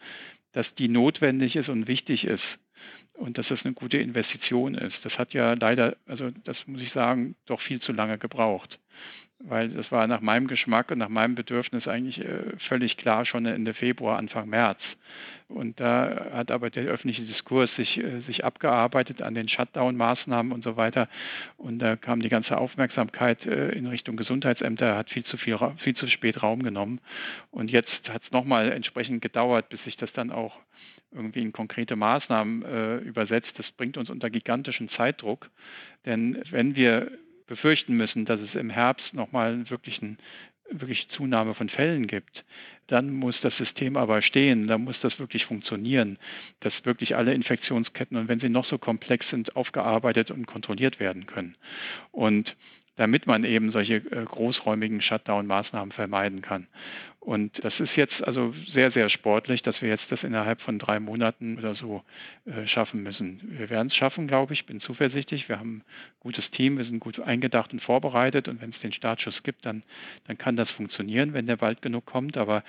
dass 0.51 0.73
die 0.75 0.87
notwendig 0.87 1.55
ist 1.55 1.69
und 1.69 1.87
wichtig 1.87 2.25
ist 2.25 2.43
und 3.13 3.37
dass 3.37 3.47
das 3.47 3.63
eine 3.63 3.73
gute 3.73 3.97
Investition 3.97 4.75
ist. 4.75 4.97
Das 5.03 5.17
hat 5.17 5.33
ja 5.33 5.53
leider, 5.53 5.95
also 6.05 6.31
das 6.43 6.57
muss 6.67 6.81
ich 6.81 6.91
sagen, 6.91 7.35
doch 7.45 7.61
viel 7.61 7.81
zu 7.81 7.91
lange 7.91 8.17
gebraucht. 8.17 8.79
Weil 9.45 9.69
das 9.69 9.91
war 9.91 10.07
nach 10.07 10.21
meinem 10.21 10.47
Geschmack 10.47 10.89
und 10.91 10.99
nach 10.99 11.09
meinem 11.09 11.35
Bedürfnis 11.35 11.87
eigentlich 11.87 12.19
äh, 12.19 12.57
völlig 12.69 12.95
klar 12.95 13.25
schon 13.25 13.45
Ende 13.45 13.73
Februar, 13.73 14.17
Anfang 14.17 14.47
März. 14.47 14.79
Und 15.49 15.79
da 15.81 16.29
hat 16.31 16.49
aber 16.49 16.69
der 16.69 16.85
öffentliche 16.85 17.23
Diskurs 17.23 17.69
sich, 17.75 17.97
äh, 17.97 18.21
sich 18.21 18.45
abgearbeitet 18.45 19.21
an 19.21 19.35
den 19.35 19.49
Shutdown-Maßnahmen 19.49 20.53
und 20.53 20.63
so 20.63 20.77
weiter. 20.77 21.09
Und 21.57 21.79
da 21.79 21.97
kam 21.97 22.21
die 22.21 22.29
ganze 22.29 22.57
Aufmerksamkeit 22.57 23.45
äh, 23.45 23.71
in 23.71 23.85
Richtung 23.87 24.15
Gesundheitsämter, 24.15 24.95
hat 24.95 25.09
viel 25.09 25.25
zu 25.25 25.35
viel, 25.35 25.59
viel 25.77 25.95
zu 25.95 26.07
spät 26.07 26.41
Raum 26.41 26.63
genommen. 26.63 27.01
Und 27.51 27.69
jetzt 27.69 28.09
hat 28.09 28.23
es 28.23 28.31
nochmal 28.31 28.71
entsprechend 28.71 29.21
gedauert, 29.21 29.67
bis 29.67 29.83
sich 29.83 29.97
das 29.97 30.11
dann 30.13 30.31
auch 30.31 30.57
irgendwie 31.11 31.41
in 31.41 31.51
konkrete 31.51 31.95
Maßnahmen 31.95 33.03
übersetzt. 33.03 33.51
Das 33.57 33.69
bringt 33.73 33.97
uns 33.97 34.09
unter 34.09 34.31
gigantischen 34.31 34.89
Zeitdruck. 34.89 35.51
Denn 36.07 36.41
wenn 36.49 36.75
wir 36.75 37.11
befürchten 37.53 37.95
müssen, 37.95 38.25
dass 38.25 38.39
es 38.39 38.55
im 38.55 38.71
Herbst 38.71 39.13
nochmal 39.13 39.69
wirklich 39.69 40.01
eine 40.01 40.17
wirklich 40.71 41.07
Zunahme 41.09 41.53
von 41.53 41.69
Fällen 41.69 42.07
gibt, 42.07 42.43
dann 42.87 43.11
muss 43.11 43.39
das 43.41 43.55
System 43.57 43.95
aber 43.95 44.23
stehen, 44.23 44.65
dann 44.65 44.83
muss 44.83 44.99
das 45.01 45.19
wirklich 45.19 45.45
funktionieren, 45.45 46.17
dass 46.61 46.73
wirklich 46.83 47.15
alle 47.15 47.33
Infektionsketten 47.33 48.17
und 48.17 48.27
wenn 48.27 48.39
sie 48.39 48.49
noch 48.49 48.65
so 48.65 48.79
komplex 48.79 49.29
sind, 49.29 49.55
aufgearbeitet 49.55 50.31
und 50.31 50.47
kontrolliert 50.47 50.99
werden 50.99 51.27
können. 51.27 51.55
Und 52.11 52.55
damit 52.95 53.25
man 53.25 53.43
eben 53.43 53.71
solche 53.71 53.95
äh, 53.95 54.25
großräumigen 54.25 55.01
Shutdown-Maßnahmen 55.01 55.91
vermeiden 55.91 56.41
kann. 56.41 56.67
Und 57.19 57.63
das 57.63 57.79
ist 57.79 57.95
jetzt 57.95 58.21
also 58.23 58.53
sehr, 58.73 58.91
sehr 58.91 59.09
sportlich, 59.09 59.61
dass 59.61 59.81
wir 59.81 59.87
jetzt 59.87 60.05
das 60.09 60.23
innerhalb 60.23 60.61
von 60.61 60.77
drei 60.77 60.99
Monaten 60.99 61.57
oder 61.57 61.73
so 61.73 62.03
äh, 62.45 62.67
schaffen 62.67 63.01
müssen. 63.01 63.39
Wir 63.57 63.69
werden 63.69 63.87
es 63.87 63.95
schaffen, 63.95 64.27
glaube 64.27 64.53
ich, 64.53 64.65
bin 64.65 64.81
zuversichtlich. 64.81 65.47
Wir 65.47 65.57
haben 65.57 65.77
ein 65.77 65.83
gutes 66.19 66.49
Team, 66.51 66.77
wir 66.77 66.83
sind 66.83 66.99
gut 66.99 67.19
eingedacht 67.21 67.71
und 67.71 67.81
vorbereitet 67.81 68.49
und 68.49 68.61
wenn 68.61 68.71
es 68.71 68.79
den 68.81 68.91
Startschuss 68.91 69.41
gibt, 69.43 69.65
dann, 69.65 69.83
dann 70.27 70.37
kann 70.37 70.57
das 70.57 70.69
funktionieren, 70.71 71.33
wenn 71.33 71.47
der 71.47 71.55
bald 71.55 71.81
genug 71.81 72.05
kommt. 72.05 72.35
Aber 72.35 72.63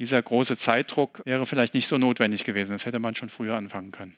dieser 0.00 0.20
große 0.20 0.58
Zeitdruck 0.58 1.22
wäre 1.24 1.46
vielleicht 1.46 1.74
nicht 1.74 1.88
so 1.88 1.96
notwendig 1.96 2.42
gewesen. 2.42 2.72
Das 2.72 2.84
hätte 2.84 2.98
man 2.98 3.14
schon 3.14 3.30
früher 3.30 3.54
anfangen 3.54 3.92
können. 3.92 4.16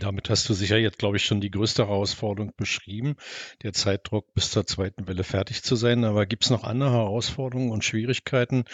Damit 0.00 0.28
hast 0.28 0.48
du 0.48 0.54
sicher 0.54 0.76
jetzt, 0.76 0.98
glaube 0.98 1.16
ich, 1.16 1.24
schon 1.24 1.40
die 1.40 1.50
größte 1.50 1.86
Herausforderung 1.86 2.52
beschrieben, 2.56 3.16
der 3.62 3.72
Zeitdruck 3.72 4.34
bis 4.34 4.50
zur 4.50 4.66
zweiten 4.66 5.08
Welle 5.08 5.24
fertig 5.24 5.62
zu 5.62 5.76
sein. 5.76 6.04
Aber 6.04 6.26
gibt 6.26 6.44
es 6.44 6.50
noch 6.50 6.64
andere 6.64 6.92
Herausforderungen 6.92 7.70
und 7.70 7.84
Schwierigkeiten? 7.84 8.64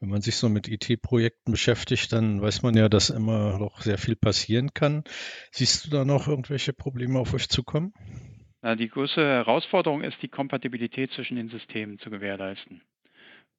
Wenn 0.00 0.08
man 0.08 0.20
sich 0.20 0.36
so 0.36 0.48
mit 0.48 0.68
IT-Projekten 0.68 1.52
beschäftigt, 1.52 2.12
dann 2.12 2.42
weiß 2.42 2.62
man 2.62 2.76
ja, 2.76 2.88
dass 2.88 3.10
immer 3.10 3.58
noch 3.58 3.80
sehr 3.82 3.98
viel 3.98 4.16
passieren 4.16 4.74
kann. 4.74 5.04
Siehst 5.52 5.86
du 5.86 5.90
da 5.90 6.04
noch 6.04 6.26
irgendwelche 6.26 6.72
Probleme 6.72 7.18
auf 7.18 7.34
euch 7.34 7.48
zukommen? 7.48 7.92
Na, 8.62 8.74
die 8.74 8.88
größte 8.88 9.22
Herausforderung 9.22 10.02
ist, 10.02 10.20
die 10.22 10.28
Kompatibilität 10.28 11.12
zwischen 11.12 11.36
den 11.36 11.50
Systemen 11.50 11.98
zu 11.98 12.10
gewährleisten. 12.10 12.80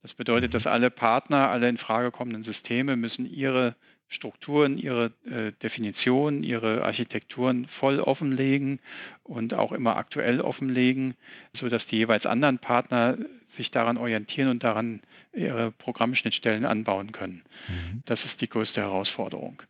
Das 0.02 0.14
bedeutet, 0.14 0.54
dass 0.54 0.68
alle 0.68 0.92
Partner, 0.92 1.50
alle 1.50 1.68
in 1.70 1.78
Frage 1.78 2.12
kommenden 2.12 2.44
Systeme 2.44 2.96
müssen 2.96 3.26
ihre 3.26 3.76
Strukturen, 4.10 4.78
ihre 4.78 5.12
äh, 5.26 5.52
Definitionen, 5.64 6.44
ihre 6.44 6.84
Architekturen 6.84 7.68
voll 7.80 8.00
offenlegen 8.00 8.80
und 9.24 9.54
auch 9.54 9.72
immer 9.72 9.98
aktuell 9.98 10.42
offenlegen, 10.42 11.16
sodass 11.58 11.86
die 11.88 11.98
jeweils 11.98 12.26
anderen 12.26 12.60
Partner 12.60 13.18
sich 13.58 13.72
daran 13.72 13.98
orientieren 13.98 14.50
und 14.50 14.64
daran 14.64 15.02
ihre 15.34 15.72
Programmschnittstellen 15.72 16.66
anbauen 16.66 17.12
können. 17.12 17.44
Mhm. 17.68 18.04
Das 18.06 18.24
ist 18.26 18.40
die 18.42 18.50
größte 18.50 18.82
Herausforderung. 18.82 19.62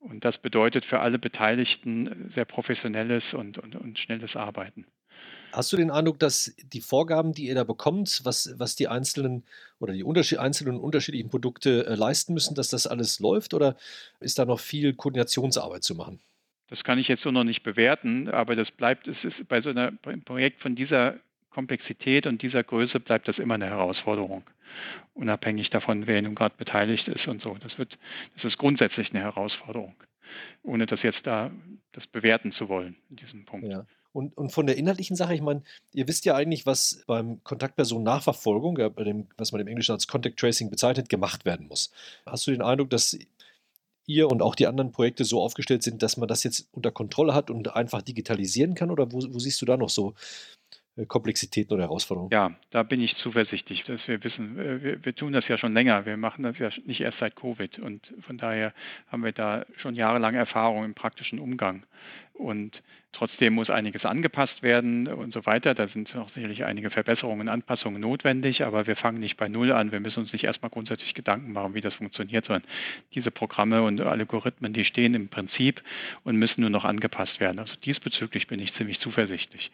Und 0.00 0.24
das 0.24 0.36
bedeutet 0.38 0.84
für 0.84 1.00
alle 1.00 1.18
Beteiligten 1.18 2.32
sehr 2.34 2.44
professionelles 2.44 3.22
und, 3.34 3.58
und, 3.58 3.76
und 3.76 3.98
schnelles 3.98 4.34
Arbeiten. 4.34 4.84
Hast 5.52 5.72
du 5.72 5.76
den 5.76 5.90
Eindruck, 5.90 6.18
dass 6.18 6.54
die 6.72 6.80
Vorgaben, 6.80 7.34
die 7.34 7.46
ihr 7.46 7.54
da 7.54 7.64
bekommt, 7.64 8.20
was, 8.24 8.54
was 8.58 8.74
die 8.74 8.88
einzelnen 8.88 9.44
oder 9.78 9.92
die 9.92 10.02
unterschied 10.02 10.38
einzelnen 10.38 10.80
unterschiedlichen 10.80 11.28
Produkte 11.28 11.86
äh, 11.86 11.94
leisten 11.94 12.32
müssen, 12.32 12.54
dass 12.54 12.68
das 12.68 12.86
alles 12.86 13.20
läuft 13.20 13.52
oder 13.52 13.76
ist 14.20 14.38
da 14.38 14.46
noch 14.46 14.60
viel 14.60 14.94
Koordinationsarbeit 14.94 15.82
zu 15.82 15.94
machen? 15.94 16.20
Das 16.68 16.84
kann 16.84 16.98
ich 16.98 17.08
jetzt 17.08 17.22
so 17.22 17.30
noch 17.30 17.44
nicht 17.44 17.62
bewerten, 17.62 18.28
aber 18.28 18.56
das 18.56 18.70
bleibt, 18.70 19.06
es 19.06 19.22
ist 19.24 19.46
bei 19.46 19.60
so 19.60 19.68
einem 19.68 19.98
Projekt 20.24 20.62
von 20.62 20.74
dieser 20.74 21.16
Komplexität 21.50 22.26
und 22.26 22.40
dieser 22.40 22.64
Größe 22.64 22.98
bleibt 22.98 23.28
das 23.28 23.38
immer 23.38 23.54
eine 23.54 23.66
Herausforderung, 23.66 24.42
unabhängig 25.12 25.68
davon, 25.68 26.06
wer 26.06 26.22
nun 26.22 26.34
gerade 26.34 26.54
beteiligt 26.56 27.08
ist 27.08 27.28
und 27.28 27.42
so. 27.42 27.58
Das 27.62 27.76
wird, 27.76 27.98
das 28.36 28.44
ist 28.44 28.56
grundsätzlich 28.56 29.10
eine 29.10 29.20
Herausforderung, 29.20 29.94
ohne 30.62 30.86
das 30.86 31.02
jetzt 31.02 31.26
da 31.26 31.50
das 31.92 32.06
bewerten 32.06 32.52
zu 32.52 32.70
wollen 32.70 32.96
in 33.10 33.16
diesem 33.16 33.44
Punkt. 33.44 33.68
Ja. 33.68 33.84
Und, 34.12 34.36
und 34.36 34.52
von 34.52 34.66
der 34.66 34.76
inhaltlichen 34.76 35.16
Sache, 35.16 35.34
ich 35.34 35.40
meine, 35.40 35.62
ihr 35.92 36.06
wisst 36.06 36.24
ja 36.24 36.34
eigentlich, 36.34 36.66
was 36.66 37.02
beim 37.06 37.40
bei 37.44 39.04
dem, 39.04 39.26
was 39.38 39.52
man 39.52 39.60
im 39.60 39.68
Englischen 39.68 39.92
als 39.92 40.06
Contact 40.06 40.38
Tracing 40.38 40.70
bezeichnet, 40.70 41.08
gemacht 41.08 41.44
werden 41.44 41.68
muss. 41.68 41.90
Hast 42.26 42.46
du 42.46 42.50
den 42.50 42.62
Eindruck, 42.62 42.90
dass 42.90 43.18
ihr 44.06 44.28
und 44.28 44.42
auch 44.42 44.54
die 44.54 44.66
anderen 44.66 44.92
Projekte 44.92 45.24
so 45.24 45.40
aufgestellt 45.40 45.82
sind, 45.82 46.02
dass 46.02 46.16
man 46.16 46.28
das 46.28 46.44
jetzt 46.44 46.68
unter 46.72 46.90
Kontrolle 46.90 47.34
hat 47.34 47.50
und 47.50 47.74
einfach 47.74 48.02
digitalisieren 48.02 48.74
kann? 48.74 48.90
Oder 48.90 49.12
wo, 49.12 49.18
wo 49.18 49.38
siehst 49.38 49.62
du 49.62 49.66
da 49.66 49.76
noch 49.76 49.88
so 49.88 50.14
äh, 50.96 51.06
Komplexitäten 51.06 51.72
oder 51.72 51.84
Herausforderungen? 51.84 52.30
Ja, 52.32 52.54
da 52.70 52.82
bin 52.82 53.00
ich 53.00 53.16
zuversichtlich, 53.16 53.84
dass 53.84 54.00
wir 54.06 54.22
wissen, 54.24 54.58
äh, 54.58 54.82
wir, 54.82 55.04
wir, 55.04 55.14
tun 55.14 55.32
das 55.32 55.48
ja 55.48 55.56
schon 55.56 55.72
länger. 55.72 56.04
Wir 56.04 56.16
machen 56.16 56.42
das 56.42 56.58
ja 56.58 56.70
nicht 56.84 57.00
erst 57.00 57.18
seit 57.18 57.36
Covid 57.36 57.78
und 57.78 58.02
von 58.26 58.38
daher 58.38 58.74
haben 59.08 59.24
wir 59.24 59.32
da 59.32 59.64
schon 59.76 59.94
jahrelang 59.94 60.34
Erfahrung 60.34 60.84
im 60.84 60.94
praktischen 60.94 61.38
Umgang. 61.38 61.84
Und 62.34 62.82
trotzdem 63.12 63.54
muss 63.54 63.70
einiges 63.70 64.04
angepasst 64.04 64.62
werden 64.62 65.06
und 65.06 65.34
so 65.34 65.44
weiter. 65.46 65.74
Da 65.74 65.88
sind 65.88 66.14
noch 66.14 66.30
sicherlich 66.34 66.64
einige 66.64 66.90
Verbesserungen, 66.90 67.48
Anpassungen 67.48 68.00
notwendig, 68.00 68.64
aber 68.64 68.86
wir 68.86 68.96
fangen 68.96 69.20
nicht 69.20 69.36
bei 69.36 69.48
Null 69.48 69.72
an. 69.72 69.92
Wir 69.92 70.00
müssen 70.00 70.20
uns 70.20 70.32
nicht 70.32 70.44
erstmal 70.44 70.70
grundsätzlich 70.70 71.14
Gedanken 71.14 71.52
machen, 71.52 71.74
wie 71.74 71.80
das 71.80 71.94
funktioniert, 71.94 72.46
sondern 72.46 72.64
diese 73.14 73.30
Programme 73.30 73.82
und 73.82 74.00
Algorithmen, 74.00 74.72
die 74.72 74.84
stehen 74.84 75.14
im 75.14 75.28
Prinzip 75.28 75.82
und 76.24 76.36
müssen 76.36 76.62
nur 76.62 76.70
noch 76.70 76.84
angepasst 76.84 77.38
werden. 77.40 77.58
Also 77.58 77.74
diesbezüglich 77.84 78.46
bin 78.46 78.60
ich 78.60 78.72
ziemlich 78.74 79.00
zuversichtlich. 79.00 79.70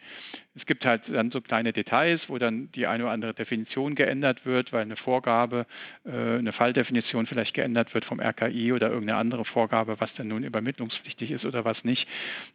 Es 0.55 0.65
gibt 0.65 0.85
halt 0.85 1.03
dann 1.07 1.31
so 1.31 1.39
kleine 1.41 1.71
Details, 1.71 2.21
wo 2.27 2.37
dann 2.37 2.69
die 2.73 2.87
eine 2.87 3.03
oder 3.03 3.13
andere 3.13 3.33
Definition 3.33 3.95
geändert 3.95 4.45
wird, 4.45 4.73
weil 4.73 4.81
eine 4.81 4.97
Vorgabe, 4.97 5.65
äh, 6.05 6.09
eine 6.09 6.51
Falldefinition 6.51 7.27
vielleicht 7.27 7.53
geändert 7.53 7.93
wird 7.93 8.03
vom 8.03 8.19
RKI 8.19 8.73
oder 8.73 8.89
irgendeine 8.89 9.19
andere 9.19 9.45
Vorgabe, 9.45 9.99
was 9.99 10.13
denn 10.15 10.27
nun 10.27 10.43
übermittlungspflichtig 10.43 11.31
ist 11.31 11.45
oder 11.45 11.63
was 11.65 11.83
nicht. 11.83 12.07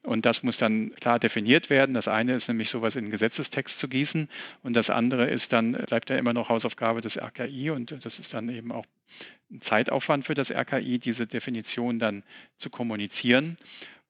Und 0.03 0.27
das 0.27 0.43
muss 0.43 0.59
dann 0.59 0.74
klar 1.01 1.19
definiert 1.19 1.71
werden. 1.71 1.95
Das 1.95 2.09
eine 2.09 2.37
ist 2.37 2.49
nämlich 2.49 2.71
sowas 2.71 2.95
in 2.95 3.07
den 3.07 3.11
Gesetzestext 3.11 3.79
zu 3.79 3.89
gießen 3.89 4.29
und 4.63 4.75
das 4.75 4.91
andere 4.91 5.27
ist 5.27 5.53
dann, 5.53 5.73
bleibt 5.73 6.11
ja 6.11 6.17
immer 6.17 6.33
noch 6.33 6.49
Hausaufgabe 6.49 7.01
des 7.01 7.17
RKI 7.17 7.71
und 7.71 7.91
das 7.91 8.19
ist 8.19 8.33
dann 8.33 8.49
eben 8.49 8.73
auch 8.73 8.87
ein 9.51 9.61
Zeitaufwand 9.63 10.27
für 10.27 10.35
das 10.35 10.51
RKI, 10.51 10.99
diese 10.99 11.27
Definition 11.27 11.99
dann 11.99 12.23
zu 12.59 12.71
kommunizieren 12.71 13.59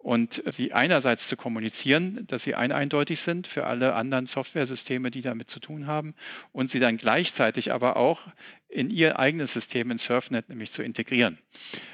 und 0.04 0.42
sie 0.59 0.75
einerseits 0.75 1.26
zu 1.28 1.37
kommunizieren, 1.37 2.26
dass 2.26 2.42
sie 2.44 2.54
eindeutig 2.54 3.21
sind 3.25 3.47
für 3.47 3.64
alle 3.64 3.94
anderen 3.94 4.26
Softwaresysteme, 4.26 5.11
die 5.11 5.23
damit 5.23 5.49
zu 5.50 5.61
tun 5.61 5.87
haben, 5.87 6.14
und 6.52 6.71
sie 6.73 6.78
dann 6.78 6.99
gleichzeitig 6.99 7.73
aber 7.73 7.97
auch 7.97 8.21
in 8.68 8.90
ihr 8.90 9.18
eigenes 9.18 9.50
System 9.54 9.90
in 9.90 9.99
Surfnet 9.99 10.50
nämlich 10.50 10.71
zu 10.75 10.83
integrieren. 10.83 11.38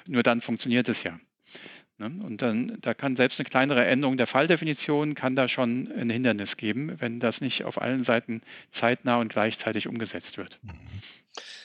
Nur 0.06 0.24
dann 0.24 0.40
funktioniert 0.40 0.88
es 0.88 1.00
ja. 1.04 1.20
Ne? 2.00 2.11
Und 2.25 2.40
dann, 2.40 2.78
da 2.80 2.95
kann 2.95 3.16
selbst 3.16 3.38
eine 3.38 3.49
kleinere 3.49 3.85
Änderung 3.85 4.16
der 4.16 4.26
Falldefinition 4.26 5.14
kann 5.14 5.37
da 5.37 5.49
schon 5.49 5.92
ein 5.92 6.09
Hindernis 6.09 6.57
geben, 6.57 6.97
wenn 6.99 7.21
das 7.21 7.40
nicht 7.42 7.64
auf 7.64 7.80
allen 7.80 8.04
Seiten 8.04 8.40
zeitnah 8.80 9.19
und 9.19 9.30
gleichzeitig 9.30 9.87
umgesetzt 9.87 10.38
wird. 10.38 10.59
Mhm. 10.62 10.71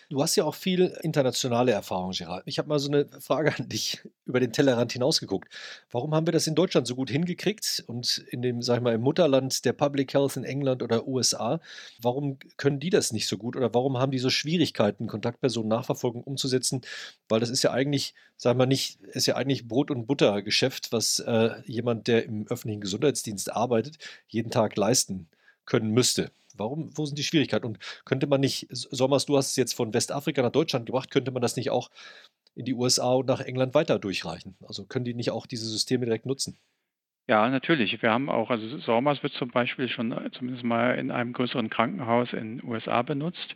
Du 0.10 0.22
hast 0.22 0.36
ja 0.36 0.44
auch 0.44 0.54
viel 0.54 0.96
internationale 1.02 1.72
Erfahrung, 1.72 2.12
Gerald. 2.12 2.44
Ich 2.46 2.60
habe 2.60 2.70
mal 2.70 2.78
so 2.78 2.90
eine 2.92 3.08
Frage 3.20 3.56
an 3.58 3.68
dich 3.68 4.02
über 4.26 4.40
den 4.40 4.54
Tellerrand 4.54 4.92
hinausgeguckt. 4.92 5.52
Warum 5.92 6.14
haben 6.14 6.28
wir 6.28 6.32
das 6.32 6.46
in 6.46 6.54
Deutschland 6.56 6.86
so 6.86 6.96
gut 6.96 7.10
hingekriegt 7.10 7.84
und 7.88 8.20
in 8.30 8.42
dem, 8.42 8.62
sag 8.62 8.78
ich 8.78 8.84
mal, 8.84 8.94
im 8.94 9.02
Mutterland 9.02 9.66
der 9.66 9.74
Public 9.74 10.14
Health 10.14 10.38
in 10.38 10.44
England 10.44 10.84
oder 10.84 11.08
USA, 11.08 11.60
warum 12.00 12.38
können 12.58 12.80
die 12.80 12.92
das 12.92 13.12
nicht 13.12 13.28
so 13.28 13.38
gut 13.38 13.56
oder 13.56 13.74
warum 13.74 13.98
haben 13.98 14.12
die 14.12 14.20
so 14.20 14.30
Schwierigkeiten, 14.30 15.08
Kontaktpersonen-Nachverfolgung 15.08 16.24
umzusetzen? 16.24 16.82
Weil 17.28 17.40
das 17.40 17.50
ist 17.50 17.64
ja 17.64 17.72
eigentlich, 17.72 18.14
sagen 18.38 18.60
wir 18.60 18.68
nicht, 18.68 19.02
ist 19.02 19.26
ja 19.26 19.36
eigentlich 19.36 19.68
Brot- 19.68 19.92
und 19.92 20.06
Buttergeschäft, 20.06 20.92
was 20.92 21.20
äh, 21.20 21.62
jemand, 21.66 22.08
der 22.08 22.26
im 22.26 22.48
öffentlichen 22.48 22.82
Gesundheitsdienst 22.82 23.52
arbeitet, 23.52 23.98
jeden 24.28 24.52
Tag 24.52 24.76
leisten 24.76 25.28
können 25.66 25.90
müsste. 25.90 26.32
Warum, 26.58 26.90
wo 26.96 27.06
sind 27.06 27.18
die 27.18 27.24
Schwierigkeiten? 27.24 27.66
Und 27.66 27.80
könnte 28.06 28.28
man 28.28 28.42
nicht, 28.42 28.68
Sommers, 28.70 29.26
du 29.26 29.38
hast 29.38 29.52
es 29.52 29.56
jetzt 29.56 29.74
von 29.74 29.94
Westafrika 29.94 30.42
nach 30.42 30.52
Deutschland 30.52 30.86
gebracht, 30.86 31.12
könnte 31.12 31.32
man 31.32 31.42
das 31.42 31.56
nicht 31.56 31.70
auch 31.70 31.90
in 32.56 32.66
die 32.66 32.74
USA 32.74 33.14
und 33.14 33.28
nach 33.28 33.42
England 33.42 33.74
weiter 33.74 34.00
durchreichen? 34.00 34.56
Also 34.66 34.86
können 34.86 35.06
die 35.06 35.14
nicht 35.14 35.32
auch 35.32 35.46
diese 35.46 35.68
Systeme 35.68 36.06
direkt 36.06 36.26
nutzen? 36.26 36.58
Ja, 37.28 37.50
natürlich. 37.50 38.02
Wir 38.02 38.12
haben 38.12 38.30
auch, 38.30 38.52
also 38.52 38.78
Sommers 38.78 39.24
wird 39.24 39.34
zum 39.34 39.50
Beispiel 39.50 39.90
schon 39.90 40.12
äh, 40.12 40.30
zumindest 40.32 40.64
mal 40.64 40.98
in 40.98 41.10
einem 41.10 41.34
größeren 41.34 41.72
Krankenhaus 41.72 42.34
in 42.34 42.58
den 42.58 42.70
USA 42.70 43.02
benutzt. 43.02 43.56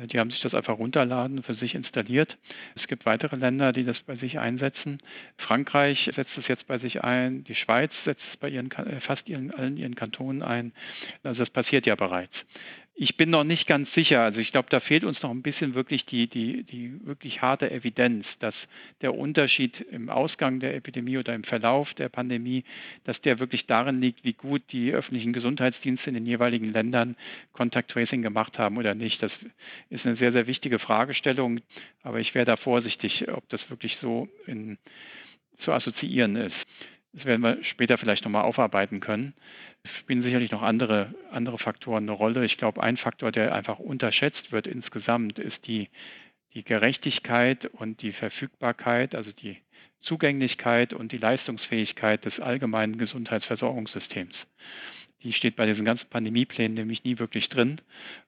Äh, 0.00 0.06
die 0.06 0.18
haben 0.18 0.30
sich 0.30 0.40
das 0.40 0.54
einfach 0.54 0.78
runterladen, 0.78 1.42
für 1.42 1.54
sich 1.54 1.74
installiert. 1.74 2.36
Es 2.76 2.86
gibt 2.86 3.06
weitere 3.06 3.36
Länder, 3.36 3.72
die 3.72 3.84
das 3.84 3.98
bei 4.00 4.16
sich 4.16 4.38
einsetzen. 4.38 4.98
Frankreich 5.38 6.10
setzt 6.14 6.36
es 6.36 6.48
jetzt 6.48 6.66
bei 6.66 6.78
sich 6.78 7.02
ein. 7.02 7.44
Die 7.44 7.54
Schweiz 7.54 7.92
setzt 8.04 8.22
es 8.30 8.36
bei 8.38 8.48
ihren, 8.48 8.70
äh, 8.72 9.00
fast 9.00 9.28
ihren, 9.28 9.50
allen 9.52 9.76
ihren 9.76 9.94
Kantonen 9.94 10.42
ein. 10.42 10.72
Also 11.22 11.40
das 11.40 11.50
passiert 11.50 11.86
ja 11.86 11.94
bereits. 11.94 12.34
Ich 12.94 13.16
bin 13.16 13.30
noch 13.30 13.44
nicht 13.44 13.66
ganz 13.66 13.90
sicher. 13.94 14.20
Also 14.20 14.40
ich 14.40 14.52
glaube, 14.52 14.68
da 14.68 14.80
fehlt 14.80 15.04
uns 15.04 15.22
noch 15.22 15.30
ein 15.30 15.40
bisschen 15.40 15.74
wirklich 15.74 16.04
die, 16.04 16.26
die, 16.26 16.64
die 16.64 17.06
wirklich 17.06 17.40
harte 17.40 17.70
Evidenz, 17.70 18.26
dass 18.40 18.54
der 19.00 19.14
Unterschied 19.14 19.80
im 19.90 20.10
Ausgang 20.10 20.60
der 20.60 20.74
Epidemie 20.74 21.16
oder 21.16 21.34
im 21.34 21.44
Verlauf 21.44 21.92
der 21.94 22.10
Pandemie, 22.10 22.64
dass 23.04 23.18
der 23.22 23.38
wirklich 23.38 23.64
darin 23.66 24.02
liegt, 24.02 24.22
wie 24.24 24.34
gut 24.34 24.62
die 24.70 24.92
öffentlichen 24.92 25.32
Gesundheitsdienste 25.32 26.10
in 26.10 26.14
den 26.14 26.26
jeweiligen 26.26 26.72
Ländern 26.72 27.16
Contact 27.52 27.90
Tracing 27.90 28.20
gemacht 28.20 28.58
haben 28.58 28.76
oder 28.76 28.94
nicht. 28.94 29.22
Das 29.22 29.32
ist 29.88 30.04
eine 30.04 30.16
sehr, 30.16 30.32
sehr 30.32 30.46
wichtige 30.46 30.78
Fragestellung. 30.78 31.60
Aber 32.02 32.20
ich 32.20 32.34
wäre 32.34 32.44
da 32.44 32.56
vorsichtig, 32.56 33.28
ob 33.28 33.48
das 33.48 33.70
wirklich 33.70 33.96
so 34.02 34.28
in, 34.46 34.76
zu 35.60 35.72
assoziieren 35.72 36.36
ist. 36.36 36.56
Das 37.12 37.24
werden 37.24 37.42
wir 37.42 37.64
später 37.64 37.98
vielleicht 37.98 38.24
nochmal 38.24 38.44
aufarbeiten 38.44 39.00
können. 39.00 39.34
Es 39.82 39.90
spielen 39.98 40.22
sicherlich 40.22 40.50
noch 40.50 40.62
andere, 40.62 41.14
andere 41.30 41.58
Faktoren 41.58 42.04
eine 42.04 42.12
Rolle. 42.12 42.44
Ich 42.44 42.58
glaube, 42.58 42.82
ein 42.82 42.96
Faktor, 42.96 43.32
der 43.32 43.54
einfach 43.54 43.78
unterschätzt 43.78 44.52
wird 44.52 44.66
insgesamt, 44.66 45.38
ist 45.38 45.66
die, 45.66 45.88
die 46.54 46.64
Gerechtigkeit 46.64 47.66
und 47.66 48.02
die 48.02 48.12
Verfügbarkeit, 48.12 49.14
also 49.14 49.32
die 49.32 49.56
Zugänglichkeit 50.02 50.92
und 50.92 51.12
die 51.12 51.18
Leistungsfähigkeit 51.18 52.24
des 52.24 52.38
allgemeinen 52.40 52.98
Gesundheitsversorgungssystems. 52.98 54.34
Die 55.22 55.32
steht 55.32 55.56
bei 55.56 55.66
diesen 55.66 55.84
ganzen 55.84 56.08
Pandemieplänen 56.08 56.74
nämlich 56.74 57.04
nie 57.04 57.18
wirklich 57.18 57.48
drin 57.50 57.80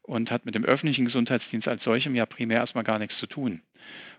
und 0.03 0.31
hat 0.31 0.45
mit 0.45 0.55
dem 0.55 0.65
öffentlichen 0.65 1.07
Gesundheitsdienst 1.07 1.67
als 1.67 1.83
solchem 1.85 2.15
ja 2.15 2.27
primär 2.27 2.59
erstmal 2.59 2.85
gar 2.85 2.99
nichts 2.99 3.19
zu 3.19 3.27
tun. 3.27 3.63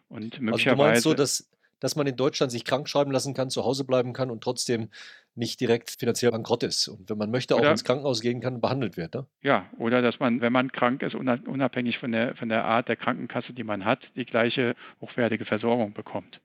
Und 0.10 0.40
möglicherweise. 0.42 0.54
Also 0.54 0.76
du 0.76 0.84
meinst 0.84 1.04
so, 1.04 1.14
dass, 1.14 1.53
dass 1.84 1.98
man 1.98 2.08
in 2.08 2.16
Deutschland 2.16 2.50
sich 2.50 2.64
krank 2.64 2.88
schreiben 2.88 3.12
lassen 3.12 3.34
kann, 3.34 3.50
zu 3.50 3.66
Hause 3.66 3.84
bleiben 3.84 4.14
kann 4.14 4.32
und 4.32 4.42
trotzdem 4.42 4.88
nicht 5.36 5.60
direkt 5.60 5.90
finanziell 6.00 6.32
bankrott 6.32 6.64
ist 6.64 6.88
und 6.88 7.10
wenn 7.10 7.18
man 7.18 7.30
möchte, 7.30 7.56
auch 7.56 7.60
oder, 7.60 7.72
ins 7.72 7.84
Krankenhaus 7.84 8.22
gehen 8.22 8.40
kann, 8.40 8.62
behandelt 8.62 8.96
wird. 8.96 9.16
Ne? 9.16 9.26
Ja, 9.42 9.66
oder 9.78 10.02
dass 10.02 10.18
man, 10.20 10.40
wenn 10.40 10.54
man 10.54 10.72
krank 10.72 11.02
ist, 11.02 11.14
unabhängig 11.14 11.98
von 11.98 12.14
der, 12.14 12.36
von 12.36 12.48
der 12.48 12.64
Art 12.64 12.88
der 12.88 12.96
Krankenkasse, 12.96 13.52
die 13.52 13.66
man 13.66 13.84
hat, 13.84 14.00
die 14.16 14.26
gleiche 14.26 14.76
hochwertige 15.02 15.44
Versorgung 15.44 15.94
bekommt. 15.94 16.40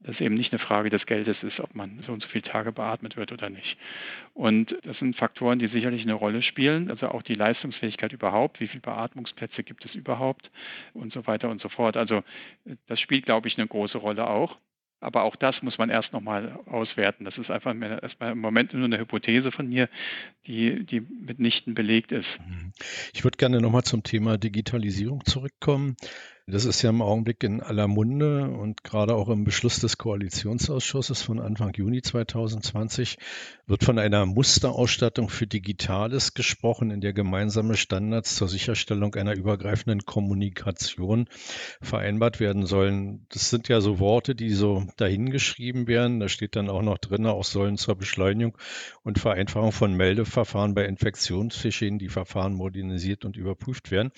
Dass 0.00 0.20
eben 0.20 0.34
nicht 0.34 0.52
eine 0.52 0.58
Frage 0.58 0.90
des 0.90 1.06
Geldes 1.06 1.42
ist, 1.42 1.60
ob 1.60 1.74
man 1.74 2.02
so 2.06 2.12
und 2.12 2.22
so 2.22 2.28
viele 2.28 2.44
Tage 2.44 2.70
beatmet 2.70 3.16
wird 3.16 3.32
oder 3.32 3.48
nicht. 3.48 3.78
Und 4.34 4.76
das 4.82 4.98
sind 4.98 5.16
Faktoren, 5.16 5.58
die 5.58 5.68
sicherlich 5.68 6.02
eine 6.02 6.12
Rolle 6.12 6.42
spielen, 6.42 6.90
also 6.90 7.08
auch 7.08 7.22
die 7.22 7.36
Leistungsfähigkeit 7.36 8.12
überhaupt, 8.12 8.60
wie 8.60 8.68
viele 8.68 8.82
Beatmungsplätze 8.82 9.62
gibt 9.62 9.86
es 9.86 9.94
überhaupt 9.94 10.50
und 10.92 11.14
so 11.14 11.26
weiter 11.26 11.48
und 11.48 11.62
so 11.62 11.70
fort. 11.70 11.96
Also 11.96 12.22
das 12.88 13.00
spielt, 13.00 13.24
glaube 13.24 13.48
ich, 13.48 13.56
eine 13.56 13.66
große 13.66 13.96
Rolle 13.96 14.28
auch. 14.28 14.58
Aber 15.04 15.24
auch 15.24 15.36
das 15.36 15.60
muss 15.62 15.76
man 15.76 15.90
erst 15.90 16.12
nochmal 16.14 16.58
auswerten. 16.64 17.24
Das 17.26 17.36
ist 17.36 17.50
einfach 17.50 17.74
erstmal 17.74 18.32
im 18.32 18.38
Moment 18.38 18.72
nur 18.72 18.86
eine 18.86 18.98
Hypothese 18.98 19.52
von 19.52 19.68
mir, 19.68 19.90
die, 20.46 20.84
die 20.84 21.00
mitnichten 21.00 21.74
belegt 21.74 22.10
ist. 22.10 22.26
Mhm. 22.38 22.72
Ich 23.12 23.22
würde 23.22 23.36
gerne 23.36 23.60
nochmal 23.60 23.82
zum 23.82 24.02
Thema 24.02 24.38
Digitalisierung 24.38 25.24
zurückkommen. 25.26 25.96
Das 26.46 26.66
ist 26.66 26.82
ja 26.82 26.90
im 26.90 27.00
Augenblick 27.00 27.42
in 27.42 27.62
aller 27.62 27.88
Munde 27.88 28.50
und 28.50 28.84
gerade 28.84 29.14
auch 29.14 29.30
im 29.30 29.44
Beschluss 29.44 29.80
des 29.80 29.96
Koalitionsausschusses 29.96 31.22
von 31.22 31.40
Anfang 31.40 31.72
Juni 31.72 32.02
2020 32.02 33.16
wird 33.66 33.82
von 33.82 33.98
einer 33.98 34.26
Musterausstattung 34.26 35.30
für 35.30 35.46
Digitales 35.46 36.34
gesprochen, 36.34 36.90
in 36.90 37.00
der 37.00 37.14
gemeinsame 37.14 37.78
Standards 37.78 38.36
zur 38.36 38.48
Sicherstellung 38.48 39.14
einer 39.14 39.34
übergreifenden 39.34 40.04
Kommunikation 40.04 41.30
vereinbart 41.80 42.40
werden 42.40 42.66
sollen. 42.66 43.24
Das 43.30 43.48
sind 43.48 43.68
ja 43.68 43.80
so 43.80 43.98
Worte, 43.98 44.34
die 44.34 44.50
so 44.50 44.86
dahingeschrieben 44.98 45.88
werden. 45.88 46.20
Da 46.20 46.28
steht 46.28 46.56
dann 46.56 46.68
auch 46.68 46.82
noch 46.82 46.98
drin, 46.98 47.24
auch 47.24 47.44
sollen 47.44 47.78
zur 47.78 47.96
Beschleunigung 47.96 48.58
und 49.02 49.18
Vereinfachung 49.18 49.72
von 49.72 49.94
Meldeverfahren 49.94 50.74
bei 50.74 50.84
Infektionsgeschehen 50.84 51.98
die 51.98 52.10
Verfahren 52.10 52.52
modernisiert 52.52 53.24
und 53.24 53.38
überprüft 53.38 53.90
werden. 53.90 54.12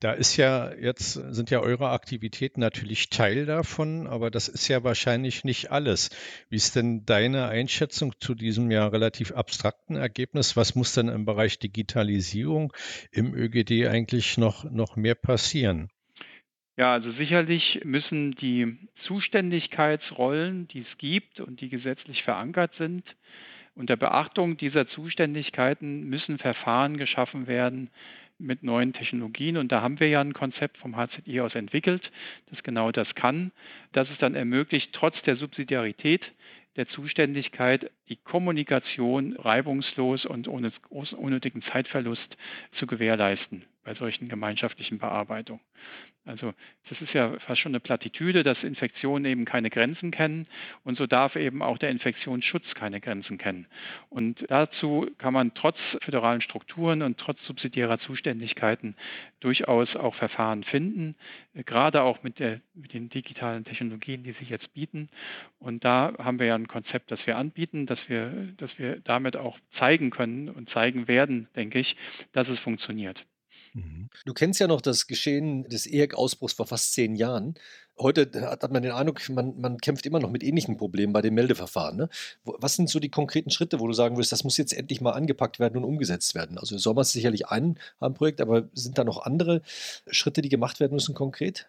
Da 0.00 0.12
ist 0.12 0.38
ja 0.38 0.72
jetzt, 0.72 1.12
sind 1.12 1.50
ja 1.50 1.60
eure 1.60 1.90
Aktivitäten 1.90 2.60
natürlich 2.60 3.10
Teil 3.10 3.44
davon, 3.44 4.06
aber 4.06 4.30
das 4.30 4.48
ist 4.48 4.66
ja 4.68 4.82
wahrscheinlich 4.82 5.44
nicht 5.44 5.70
alles. 5.70 6.08
Wie 6.48 6.56
ist 6.56 6.74
denn 6.74 7.04
deine 7.04 7.48
Einschätzung 7.48 8.14
zu 8.18 8.34
diesem 8.34 8.70
ja 8.70 8.86
relativ 8.86 9.32
abstrakten 9.32 9.96
Ergebnis? 9.96 10.56
Was 10.56 10.74
muss 10.74 10.94
denn 10.94 11.08
im 11.08 11.26
Bereich 11.26 11.58
Digitalisierung 11.58 12.72
im 13.12 13.34
ÖGD 13.34 13.88
eigentlich 13.88 14.38
noch, 14.38 14.64
noch 14.64 14.96
mehr 14.96 15.14
passieren? 15.14 15.90
Ja, 16.78 16.94
also 16.94 17.12
sicherlich 17.12 17.82
müssen 17.84 18.30
die 18.36 18.78
Zuständigkeitsrollen, 19.02 20.66
die 20.68 20.80
es 20.80 20.96
gibt 20.96 21.40
und 21.40 21.60
die 21.60 21.68
gesetzlich 21.68 22.22
verankert 22.22 22.72
sind, 22.78 23.04
unter 23.74 23.98
Beachtung 23.98 24.56
dieser 24.56 24.88
Zuständigkeiten 24.88 26.04
müssen 26.04 26.38
Verfahren 26.38 26.96
geschaffen 26.96 27.46
werden, 27.46 27.90
mit 28.40 28.62
neuen 28.62 28.92
Technologien. 28.92 29.56
Und 29.56 29.70
da 29.70 29.82
haben 29.82 30.00
wir 30.00 30.08
ja 30.08 30.20
ein 30.20 30.32
Konzept 30.32 30.78
vom 30.78 30.96
HZI 30.96 31.40
aus 31.40 31.54
entwickelt, 31.54 32.10
das 32.50 32.62
genau 32.62 32.90
das 32.90 33.14
kann, 33.14 33.52
dass 33.92 34.10
es 34.10 34.18
dann 34.18 34.34
ermöglicht, 34.34 34.92
trotz 34.92 35.20
der 35.22 35.36
Subsidiarität 35.36 36.22
der 36.76 36.88
Zuständigkeit 36.88 37.90
die 38.08 38.16
Kommunikation 38.16 39.36
reibungslos 39.36 40.24
und 40.24 40.48
ohne 40.48 40.70
großen 40.70 41.18
unnötigen 41.18 41.62
Zeitverlust 41.62 42.36
zu 42.78 42.86
gewährleisten 42.86 43.64
bei 43.84 43.94
solchen 43.94 44.28
gemeinschaftlichen 44.28 44.98
Bearbeitungen. 44.98 45.62
Also 46.26 46.52
das 46.88 47.00
ist 47.00 47.14
ja 47.14 47.38
fast 47.40 47.60
schon 47.60 47.72
eine 47.72 47.80
Plattitüde, 47.80 48.42
dass 48.42 48.62
Infektionen 48.62 49.24
eben 49.24 49.46
keine 49.46 49.70
Grenzen 49.70 50.10
kennen 50.10 50.46
und 50.84 50.98
so 50.98 51.06
darf 51.06 51.34
eben 51.34 51.62
auch 51.62 51.78
der 51.78 51.88
Infektionsschutz 51.90 52.74
keine 52.74 53.00
Grenzen 53.00 53.38
kennen. 53.38 53.66
Und 54.10 54.44
dazu 54.48 55.10
kann 55.16 55.32
man 55.32 55.54
trotz 55.54 55.78
föderalen 56.02 56.42
Strukturen 56.42 57.00
und 57.00 57.16
trotz 57.16 57.42
subsidiärer 57.46 57.98
Zuständigkeiten 58.00 58.96
durchaus 59.40 59.96
auch 59.96 60.14
Verfahren 60.14 60.62
finden, 60.62 61.16
gerade 61.54 62.02
auch 62.02 62.22
mit, 62.22 62.38
der, 62.38 62.60
mit 62.74 62.92
den 62.92 63.08
digitalen 63.08 63.64
Technologien, 63.64 64.22
die 64.22 64.32
sich 64.32 64.50
jetzt 64.50 64.74
bieten. 64.74 65.08
Und 65.58 65.84
da 65.84 66.12
haben 66.18 66.38
wir 66.38 66.46
ja 66.46 66.54
ein 66.54 66.68
Konzept, 66.68 67.10
das 67.10 67.26
wir 67.26 67.38
anbieten, 67.38 67.86
dass 67.86 68.08
wir, 68.08 68.30
dass 68.58 68.78
wir 68.78 69.00
damit 69.00 69.36
auch 69.36 69.58
zeigen 69.78 70.10
können 70.10 70.50
und 70.50 70.68
zeigen 70.68 71.08
werden, 71.08 71.48
denke 71.56 71.78
ich, 71.78 71.96
dass 72.32 72.46
es 72.48 72.58
funktioniert. 72.60 73.24
Mhm. 73.74 74.10
Du 74.24 74.34
kennst 74.34 74.60
ja 74.60 74.66
noch 74.66 74.80
das 74.80 75.06
Geschehen 75.06 75.64
des 75.64 75.86
EHEC-Ausbruchs 75.86 76.54
vor 76.54 76.66
fast 76.66 76.92
zehn 76.92 77.14
Jahren. 77.14 77.54
Heute 77.98 78.30
hat 78.50 78.70
man 78.72 78.82
den 78.82 78.92
Eindruck, 78.92 79.20
man, 79.28 79.60
man 79.60 79.78
kämpft 79.78 80.06
immer 80.06 80.20
noch 80.20 80.30
mit 80.30 80.42
ähnlichen 80.42 80.76
Problemen 80.76 81.12
bei 81.12 81.20
den 81.20 81.34
Meldeverfahren. 81.34 81.96
Ne? 81.96 82.08
Was 82.44 82.74
sind 82.74 82.88
so 82.88 82.98
die 82.98 83.10
konkreten 83.10 83.50
Schritte, 83.50 83.78
wo 83.78 83.86
du 83.86 83.92
sagen 83.92 84.16
würdest, 84.16 84.32
das 84.32 84.44
muss 84.44 84.56
jetzt 84.56 84.72
endlich 84.72 85.00
mal 85.00 85.12
angepackt 85.12 85.60
werden 85.60 85.76
und 85.76 85.84
umgesetzt 85.84 86.34
werden? 86.34 86.58
Also 86.58 86.78
Sommer 86.78 87.02
ist 87.02 87.12
sicherlich 87.12 87.48
ein, 87.48 87.78
ein 88.00 88.14
Projekt, 88.14 88.40
aber 88.40 88.68
sind 88.72 88.96
da 88.98 89.04
noch 89.04 89.22
andere 89.22 89.62
Schritte, 90.10 90.42
die 90.42 90.48
gemacht 90.48 90.80
werden 90.80 90.94
müssen 90.94 91.14
konkret? 91.14 91.68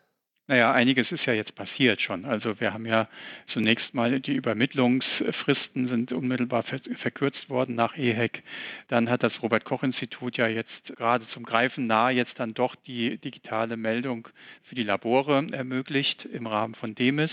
Naja, 0.52 0.74
einiges 0.74 1.10
ist 1.14 1.26
ja 1.26 1.32
jetzt 1.32 1.56
passiert 1.56 2.02
schon. 2.02 2.26
Also 2.26 2.60
wir 2.60 2.74
haben 2.74 2.86
ja 2.86 3.08
zunächst 3.54 3.94
mal 3.94 4.20
die 4.20 4.34
Übermittlungsfristen 4.34 5.88
sind 5.88 6.12
unmittelbar 6.12 6.66
verkürzt 6.98 7.50
worden 7.50 7.76
nach 7.76 7.98
EHEC. 7.98 8.44
Dann 8.90 9.10
hat 9.10 9.24
das 9.24 9.42
Robert 9.42 9.64
Koch 9.64 9.82
Institut 9.82 10.36
ja 10.36 10.48
jetzt 10.48 10.94
gerade 10.98 11.26
zum 11.30 11.44
Greifen 11.44 11.88
nahe 11.88 12.12
jetzt 12.12 12.38
dann 12.38 12.54
doch 12.54 12.76
die 12.76 13.18
digitale 13.18 13.78
Meldung 13.78 14.28
für 14.64 14.76
die 14.76 14.84
Labore 14.84 15.48
ermöglicht 15.54 16.26
im 16.26 16.48
Rahmen 16.48 16.76
von 16.76 16.96
DEMIS. 16.96 17.32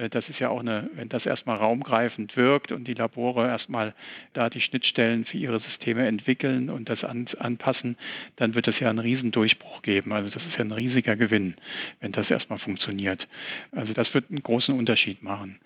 Äh, 0.00 0.08
das 0.08 0.28
ist 0.28 0.38
ja 0.38 0.48
auch 0.48 0.60
eine, 0.60 0.88
wenn 0.94 1.08
das 1.08 1.26
erstmal 1.26 1.58
raumgreifend 1.58 2.36
wirkt 2.36 2.72
und 2.72 2.84
die 2.84 2.94
Labore 2.94 3.46
erstmal 3.46 3.94
da 4.32 4.50
die 4.50 4.60
Schnittstellen 4.60 5.24
für 5.24 5.36
ihre 5.36 5.60
Systeme 5.60 6.06
entwickeln 6.06 6.70
und 6.70 6.88
das 6.88 7.04
an, 7.04 7.28
anpassen, 7.38 7.96
dann 8.36 8.54
wird 8.54 8.68
es 8.68 8.78
ja 8.80 8.88
einen 8.88 8.98
Riesendurchbruch 8.98 9.82
geben. 9.82 10.12
Also 10.12 10.30
das 10.30 10.44
ist 10.46 10.54
ja 10.54 10.60
ein 10.60 10.72
riesiger 10.72 11.16
Gewinn, 11.16 11.54
wenn 12.00 12.12
das 12.12 12.30
erstmal 12.30 12.58
funktioniert. 12.58 13.26
Also 13.72 13.92
das 13.92 14.12
wird 14.14 14.30
einen 14.30 14.42
großen 14.42 14.76
Unterschied 14.76 15.22
machen. 15.22 15.60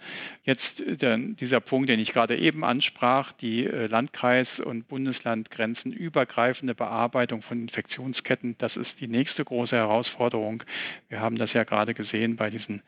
Jetzt 0.45 0.81
äh, 0.81 0.97
der, 0.97 1.19
dieser 1.19 1.61
Punkt, 1.61 1.89
den 1.89 2.01
ich 2.01 2.13
gerade 2.13 2.37
eben 2.37 2.65
ansprach, 2.65 3.33
die 3.33 3.65
äh, 3.65 3.87
Landkreis- 3.87 4.61
und 4.61 4.89
Bundeslandgrenzen 4.89 5.93
übergreifende 5.93 6.75
Bearbeitung 6.75 7.43
von 7.43 7.63
Infektionsketten, 7.63 8.57
das 8.59 8.77
ist 8.77 8.91
die 9.01 9.07
nächste 9.07 9.45
große 9.45 9.77
Herausforderung. 9.77 10.63
Wir 11.09 11.21
haben 11.21 11.37
das 11.37 11.53
ja 11.53 11.65
gerade 11.65 11.95
gesehen 11.95 12.37
bei 12.37 12.51
diesen 12.51 12.83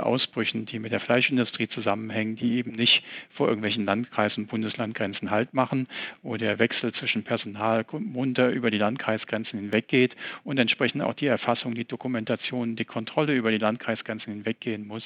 Ausbrüchen, 0.00 0.66
die 0.66 0.79
mit 0.80 0.92
der 0.92 1.00
Fleischindustrie 1.00 1.68
zusammenhängen, 1.68 2.36
die 2.36 2.54
eben 2.54 2.72
nicht 2.72 3.02
vor 3.30 3.48
irgendwelchen 3.48 3.84
Landkreisen, 3.84 4.46
Bundeslandgrenzen 4.46 5.30
Halt 5.30 5.54
machen, 5.54 5.88
wo 6.22 6.36
der 6.36 6.58
Wechsel 6.58 6.92
zwischen 6.94 7.24
Personal 7.24 7.84
munter 7.92 8.50
über 8.50 8.70
die 8.70 8.78
Landkreisgrenzen 8.78 9.58
hinweggeht 9.58 10.16
und 10.44 10.58
entsprechend 10.58 11.02
auch 11.02 11.14
die 11.14 11.26
Erfassung, 11.26 11.74
die 11.74 11.84
Dokumentation, 11.84 12.76
die 12.76 12.84
Kontrolle 12.84 13.34
über 13.34 13.50
die 13.50 13.58
Landkreisgrenzen 13.58 14.32
hinweggehen 14.32 14.86
muss 14.86 15.04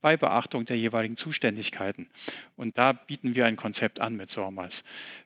bei 0.00 0.16
Beachtung 0.16 0.64
der 0.64 0.76
jeweiligen 0.76 1.16
Zuständigkeiten. 1.16 2.08
Und 2.56 2.78
da 2.78 2.92
bieten 2.92 3.34
wir 3.34 3.46
ein 3.46 3.56
Konzept 3.56 4.00
an 4.00 4.16
mit 4.16 4.30
SORMAS. 4.30 4.72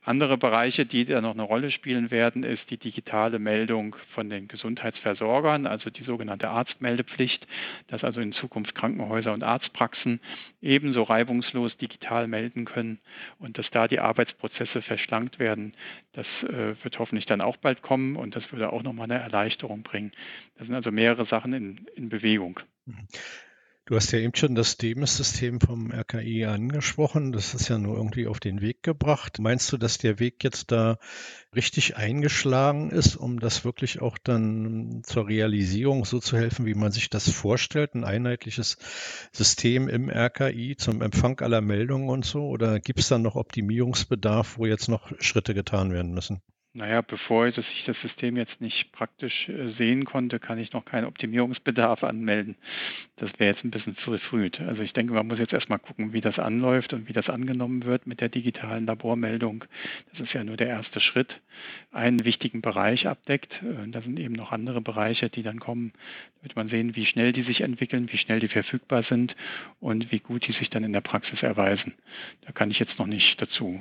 Andere 0.06 0.36
Bereiche, 0.36 0.84
die 0.84 1.06
da 1.06 1.22
noch 1.22 1.32
eine 1.32 1.42
Rolle 1.42 1.70
spielen 1.70 2.10
werden, 2.10 2.44
ist 2.44 2.68
die 2.70 2.76
digitale 2.76 3.38
Meldung 3.38 3.96
von 4.14 4.28
den 4.28 4.48
Gesundheitsversorgern, 4.48 5.66
also 5.66 5.88
die 5.88 6.04
sogenannte 6.04 6.50
Arztmeldepflicht, 6.50 7.46
dass 7.86 8.04
also 8.04 8.20
in 8.20 8.32
Zukunft 8.32 8.74
Krankenhäuser 8.74 9.32
und 9.32 9.42
Arztpraxen 9.42 10.20
ebenso 10.60 11.04
reibungslos 11.04 11.74
digital 11.78 12.28
melden 12.28 12.66
können 12.66 12.98
und 13.38 13.56
dass 13.56 13.70
da 13.70 13.88
die 13.88 13.98
Arbeitsprozesse 13.98 14.82
verschlankt 14.82 15.38
werden. 15.38 15.72
Das 16.12 16.26
äh, 16.42 16.74
wird 16.84 16.98
hoffentlich 16.98 17.24
dann 17.24 17.40
auch 17.40 17.56
bald 17.56 17.80
kommen 17.80 18.16
und 18.16 18.36
das 18.36 18.52
würde 18.52 18.72
auch 18.72 18.82
nochmal 18.82 19.10
eine 19.10 19.22
Erleichterung 19.22 19.82
bringen. 19.82 20.12
Das 20.58 20.66
sind 20.66 20.74
also 20.74 20.90
mehrere 20.90 21.24
Sachen 21.24 21.54
in, 21.54 21.86
in 21.96 22.10
Bewegung. 22.10 22.60
Mhm. 22.84 23.08
Du 23.86 23.96
hast 23.96 24.12
ja 24.12 24.18
eben 24.18 24.34
schon 24.34 24.54
das 24.54 24.78
Demis-System 24.78 25.60
vom 25.60 25.92
RKI 25.92 26.46
angesprochen. 26.46 27.32
Das 27.32 27.52
ist 27.52 27.68
ja 27.68 27.76
nur 27.76 27.98
irgendwie 27.98 28.26
auf 28.26 28.40
den 28.40 28.62
Weg 28.62 28.82
gebracht. 28.82 29.38
Meinst 29.40 29.70
du, 29.70 29.76
dass 29.76 29.98
der 29.98 30.18
Weg 30.18 30.42
jetzt 30.42 30.72
da 30.72 30.96
richtig 31.54 31.94
eingeschlagen 31.94 32.88
ist, 32.88 33.14
um 33.14 33.40
das 33.40 33.62
wirklich 33.62 34.00
auch 34.00 34.16
dann 34.16 35.02
zur 35.04 35.28
Realisierung 35.28 36.06
so 36.06 36.18
zu 36.18 36.38
helfen, 36.38 36.64
wie 36.64 36.72
man 36.72 36.92
sich 36.92 37.10
das 37.10 37.28
vorstellt? 37.28 37.94
Ein 37.94 38.04
einheitliches 38.04 38.78
System 39.32 39.88
im 39.90 40.08
RKI 40.08 40.76
zum 40.78 41.02
Empfang 41.02 41.38
aller 41.40 41.60
Meldungen 41.60 42.08
und 42.08 42.24
so? 42.24 42.46
Oder 42.48 42.80
gibt 42.80 43.00
es 43.00 43.08
dann 43.08 43.20
noch 43.20 43.36
Optimierungsbedarf, 43.36 44.56
wo 44.56 44.64
jetzt 44.64 44.88
noch 44.88 45.12
Schritte 45.20 45.52
getan 45.52 45.92
werden 45.92 46.14
müssen? 46.14 46.40
Naja, 46.76 47.02
bevor 47.02 47.46
ich 47.46 47.54
das 47.54 48.00
System 48.00 48.36
jetzt 48.36 48.60
nicht 48.60 48.90
praktisch 48.90 49.48
äh, 49.48 49.68
sehen 49.78 50.04
konnte, 50.04 50.40
kann 50.40 50.58
ich 50.58 50.72
noch 50.72 50.84
keinen 50.84 51.04
Optimierungsbedarf 51.04 52.02
anmelden. 52.02 52.56
Das 53.14 53.30
wäre 53.38 53.54
jetzt 53.54 53.64
ein 53.64 53.70
bisschen 53.70 53.96
zu 53.98 54.18
früh. 54.18 54.50
Also 54.58 54.82
ich 54.82 54.92
denke, 54.92 55.12
man 55.12 55.28
muss 55.28 55.38
jetzt 55.38 55.52
erstmal 55.52 55.78
gucken, 55.78 56.12
wie 56.12 56.20
das 56.20 56.40
anläuft 56.40 56.92
und 56.92 57.08
wie 57.08 57.12
das 57.12 57.30
angenommen 57.30 57.84
wird 57.84 58.08
mit 58.08 58.20
der 58.20 58.28
digitalen 58.28 58.86
Labormeldung. 58.86 59.64
Das 60.10 60.22
ist 60.22 60.32
ja 60.32 60.42
nur 60.42 60.56
der 60.56 60.66
erste 60.66 60.98
Schritt. 60.98 61.40
Einen 61.92 62.24
wichtigen 62.24 62.60
Bereich 62.60 63.06
abdeckt. 63.06 63.52
Äh, 63.62 63.88
da 63.92 64.02
sind 64.02 64.18
eben 64.18 64.34
noch 64.34 64.50
andere 64.50 64.80
Bereiche, 64.80 65.30
die 65.30 65.44
dann 65.44 65.60
kommen. 65.60 65.92
Da 66.38 66.42
wird 66.42 66.56
man 66.56 66.70
sehen, 66.70 66.96
wie 66.96 67.06
schnell 67.06 67.32
die 67.32 67.44
sich 67.44 67.60
entwickeln, 67.60 68.10
wie 68.10 68.18
schnell 68.18 68.40
die 68.40 68.48
verfügbar 68.48 69.04
sind 69.04 69.36
und 69.78 70.10
wie 70.10 70.18
gut 70.18 70.48
die 70.48 70.52
sich 70.52 70.70
dann 70.70 70.82
in 70.82 70.92
der 70.92 71.02
Praxis 71.02 71.40
erweisen. 71.40 71.94
Da 72.46 72.50
kann 72.50 72.72
ich 72.72 72.80
jetzt 72.80 72.98
noch 72.98 73.06
nicht 73.06 73.40
dazu 73.40 73.80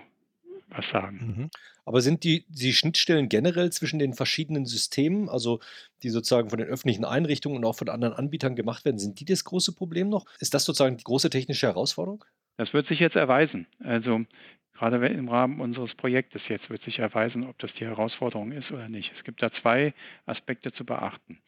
was 0.76 0.86
sagen. 0.92 1.36
Mhm. 1.38 1.50
Aber 1.86 2.02
sind 2.02 2.24
die, 2.24 2.46
die 2.50 2.74
Schnittstellen 2.74 3.30
generell 3.30 3.72
zwischen 3.72 4.00
den 4.00 4.14
verschiedenen 4.14 4.66
Systemen, 4.66 5.30
also 5.30 5.60
die 6.02 6.10
sozusagen 6.10 6.50
von 6.50 6.60
den 6.60 6.68
öffentlichen 6.68 7.06
Einrichtungen 7.06 7.58
und 7.58 7.66
auch 7.66 7.76
von 7.76 7.90
anderen 7.90 8.14
Anbietern 8.14 8.56
gemacht 8.56 8.86
werden, 8.86 9.00
sind 9.00 9.20
die 9.20 9.26
das 9.26 9.44
große 9.44 9.74
Problem 9.74 10.10
noch? 10.10 10.26
Ist 10.40 10.54
das 10.54 10.66
sozusagen 10.66 10.98
die 10.98 11.04
große 11.04 11.30
technische 11.30 11.68
Herausforderung? 11.68 12.24
Das 12.58 12.74
wird 12.74 12.88
sich 12.88 13.00
jetzt 13.00 13.16
erweisen. 13.16 13.68
Also 13.80 14.26
gerade 14.74 15.06
im 15.08 15.30
Rahmen 15.30 15.60
unseres 15.60 15.94
Projektes 15.96 16.42
jetzt 16.48 16.70
wird 16.70 16.84
sich 16.84 17.00
erweisen, 17.00 17.46
ob 17.48 17.58
das 17.60 17.74
die 17.74 17.86
Herausforderung 17.86 18.52
ist 18.52 18.72
oder 18.72 18.90
nicht. 18.90 19.12
Es 19.18 19.24
gibt 19.24 19.42
da 19.42 19.52
zwei 19.62 19.94
Aspekte 20.26 20.72
zu 20.74 20.86
beachten. 20.86 21.40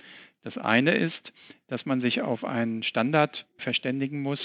Das 0.44 0.58
eine 0.58 0.96
ist, 0.96 1.34
dass 1.68 1.86
man 1.86 2.02
sich 2.02 2.22
auf 2.22 2.44
einen 2.44 2.84
Standard 2.84 3.46
verständigen 3.58 4.22
muss, 4.22 4.40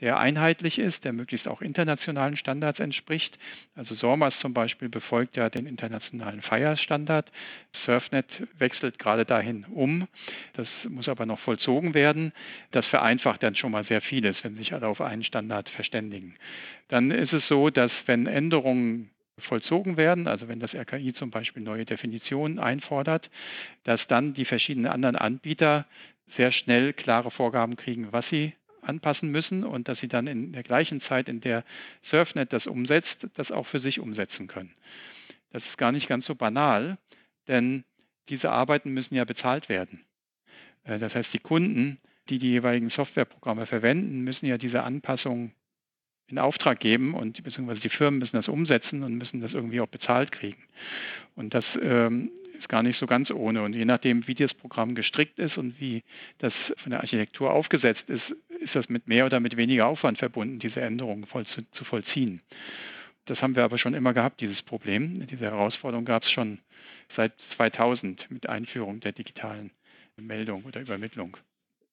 der 0.00 0.18
einheitlich 0.18 0.78
ist, 0.78 1.02
der 1.04 1.12
möglichst 1.12 1.48
auch 1.48 1.60
internationalen 1.60 2.36
Standards 2.36 2.78
entspricht. 2.78 3.36
Also 3.74 3.94
SORMAS 3.94 4.38
zum 4.40 4.54
Beispiel 4.54 4.88
befolgt 4.88 5.36
ja 5.36 5.50
den 5.50 5.66
internationalen 5.66 6.42
FIRE-Standard. 6.42 7.30
Surfnet 7.84 8.26
wechselt 8.58 8.98
gerade 8.98 9.24
dahin 9.24 9.64
um. 9.64 10.06
Das 10.54 10.68
muss 10.88 11.08
aber 11.08 11.26
noch 11.26 11.40
vollzogen 11.40 11.94
werden. 11.94 12.32
Das 12.70 12.86
vereinfacht 12.86 13.42
dann 13.42 13.56
schon 13.56 13.72
mal 13.72 13.84
sehr 13.84 14.00
vieles, 14.00 14.36
wenn 14.44 14.56
sich 14.56 14.72
alle 14.72 14.86
auf 14.86 15.00
einen 15.00 15.24
Standard 15.24 15.68
verständigen. 15.70 16.36
Dann 16.88 17.10
ist 17.10 17.32
es 17.32 17.46
so, 17.48 17.70
dass 17.70 17.90
wenn 18.06 18.26
Änderungen 18.26 19.10
vollzogen 19.40 19.96
werden, 19.96 20.26
also 20.26 20.48
wenn 20.48 20.60
das 20.60 20.74
RKI 20.74 21.12
zum 21.14 21.30
Beispiel 21.30 21.62
neue 21.62 21.84
Definitionen 21.84 22.58
einfordert, 22.58 23.30
dass 23.84 24.04
dann 24.08 24.34
die 24.34 24.44
verschiedenen 24.44 24.90
anderen 24.90 25.16
Anbieter 25.16 25.86
sehr 26.36 26.52
schnell 26.52 26.92
klare 26.92 27.30
Vorgaben 27.30 27.76
kriegen, 27.76 28.12
was 28.12 28.28
sie 28.28 28.52
anpassen 28.88 29.30
müssen 29.30 29.64
und 29.64 29.88
dass 29.88 30.00
sie 30.00 30.08
dann 30.08 30.26
in 30.26 30.52
der 30.52 30.62
gleichen 30.62 31.00
Zeit, 31.02 31.28
in 31.28 31.40
der 31.40 31.64
Surfnet 32.10 32.52
das 32.52 32.66
umsetzt, 32.66 33.16
das 33.34 33.50
auch 33.50 33.66
für 33.66 33.80
sich 33.80 34.00
umsetzen 34.00 34.46
können. 34.46 34.74
Das 35.52 35.64
ist 35.64 35.78
gar 35.78 35.92
nicht 35.92 36.08
ganz 36.08 36.26
so 36.26 36.34
banal, 36.34 36.98
denn 37.46 37.84
diese 38.28 38.50
Arbeiten 38.50 38.90
müssen 38.92 39.14
ja 39.14 39.24
bezahlt 39.24 39.68
werden. 39.68 40.04
Äh, 40.84 40.98
das 40.98 41.14
heißt, 41.14 41.32
die 41.32 41.38
Kunden, 41.38 41.98
die 42.28 42.38
die 42.38 42.50
jeweiligen 42.50 42.90
Softwareprogramme 42.90 43.66
verwenden, 43.66 44.20
müssen 44.20 44.46
ja 44.46 44.58
diese 44.58 44.82
Anpassung 44.82 45.52
in 46.26 46.38
Auftrag 46.38 46.78
geben 46.80 47.14
und 47.14 47.42
beziehungsweise 47.42 47.80
die 47.80 47.88
Firmen 47.88 48.18
müssen 48.18 48.36
das 48.36 48.48
umsetzen 48.48 49.02
und 49.02 49.14
müssen 49.14 49.40
das 49.40 49.54
irgendwie 49.54 49.80
auch 49.80 49.88
bezahlt 49.88 50.30
kriegen. 50.30 50.62
Und 51.36 51.54
das 51.54 51.64
ähm, 51.80 52.30
ist 52.58 52.68
gar 52.68 52.82
nicht 52.82 52.98
so 52.98 53.06
ganz 53.06 53.30
ohne. 53.30 53.62
Und 53.62 53.74
je 53.74 53.84
nachdem, 53.84 54.26
wie 54.26 54.34
das 54.34 54.52
Programm 54.54 54.94
gestrickt 54.94 55.38
ist 55.38 55.56
und 55.56 55.80
wie 55.80 56.02
das 56.38 56.52
von 56.78 56.90
der 56.90 57.00
Architektur 57.00 57.52
aufgesetzt 57.52 58.04
ist, 58.08 58.24
ist 58.60 58.74
das 58.74 58.88
mit 58.88 59.06
mehr 59.06 59.26
oder 59.26 59.40
mit 59.40 59.56
weniger 59.56 59.86
Aufwand 59.86 60.18
verbunden, 60.18 60.58
diese 60.58 60.80
Änderungen 60.80 61.26
voll 61.26 61.46
zu, 61.46 61.62
zu 61.72 61.84
vollziehen. 61.84 62.40
Das 63.26 63.40
haben 63.42 63.56
wir 63.56 63.64
aber 63.64 63.78
schon 63.78 63.94
immer 63.94 64.14
gehabt, 64.14 64.40
dieses 64.40 64.62
Problem. 64.62 65.26
Diese 65.26 65.44
Herausforderung 65.44 66.04
gab 66.04 66.22
es 66.22 66.30
schon 66.30 66.58
seit 67.16 67.32
2000 67.56 68.30
mit 68.30 68.48
Einführung 68.48 69.00
der 69.00 69.12
digitalen 69.12 69.70
Meldung 70.16 70.64
oder 70.64 70.80
Übermittlung 70.80 71.36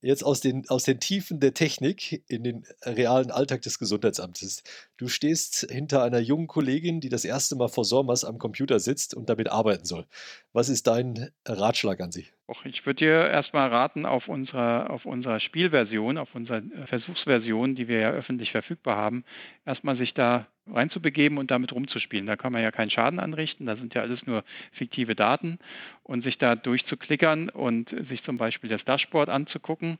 jetzt 0.05 0.23
aus 0.23 0.39
den, 0.39 0.69
aus 0.69 0.83
den 0.83 0.99
Tiefen 0.99 1.39
der 1.39 1.53
Technik 1.53 2.23
in 2.27 2.43
den 2.43 2.65
realen 2.83 3.31
Alltag 3.31 3.63
des 3.63 3.79
Gesundheitsamtes. 3.79 4.63
Du 4.97 5.07
stehst 5.07 5.67
hinter 5.69 6.03
einer 6.03 6.19
jungen 6.19 6.47
Kollegin, 6.47 7.01
die 7.01 7.09
das 7.09 7.25
erste 7.25 7.55
Mal 7.55 7.69
vor 7.69 7.85
Sommers 7.85 8.23
am 8.23 8.37
Computer 8.37 8.79
sitzt 8.79 9.15
und 9.15 9.29
damit 9.29 9.49
arbeiten 9.49 9.85
soll. 9.85 10.05
Was 10.53 10.69
ist 10.69 10.87
dein 10.87 11.31
Ratschlag 11.45 11.99
an 12.01 12.11
sie? 12.11 12.27
Ich 12.65 12.85
würde 12.85 12.99
dir 12.99 13.29
erstmal 13.29 13.69
raten, 13.69 14.05
auf 14.05 14.27
unserer, 14.27 14.91
auf 14.91 15.05
unserer 15.05 15.39
Spielversion, 15.39 16.17
auf 16.19 16.35
unserer 16.35 16.61
Versuchsversion, 16.87 17.73
die 17.75 17.87
wir 17.87 17.99
ja 17.99 18.11
öffentlich 18.11 18.51
verfügbar 18.51 18.97
haben, 18.97 19.23
erstmal 19.65 19.97
sich 19.97 20.13
da 20.13 20.47
reinzubegeben 20.67 21.37
und 21.37 21.51
damit 21.51 21.73
rumzuspielen. 21.73 22.25
Da 22.25 22.35
kann 22.35 22.51
man 22.51 22.63
ja 22.63 22.71
keinen 22.71 22.89
Schaden 22.89 23.19
anrichten, 23.19 23.65
da 23.65 23.75
sind 23.75 23.93
ja 23.93 24.01
alles 24.01 24.25
nur 24.25 24.43
fiktive 24.71 25.15
Daten 25.15 25.59
und 26.03 26.23
sich 26.23 26.37
da 26.37 26.55
durchzuklickern 26.55 27.49
und 27.49 27.89
sich 28.09 28.23
zum 28.23 28.37
Beispiel 28.37 28.69
das 28.69 28.83
Dashboard 28.85 29.29
anzugucken. 29.29 29.99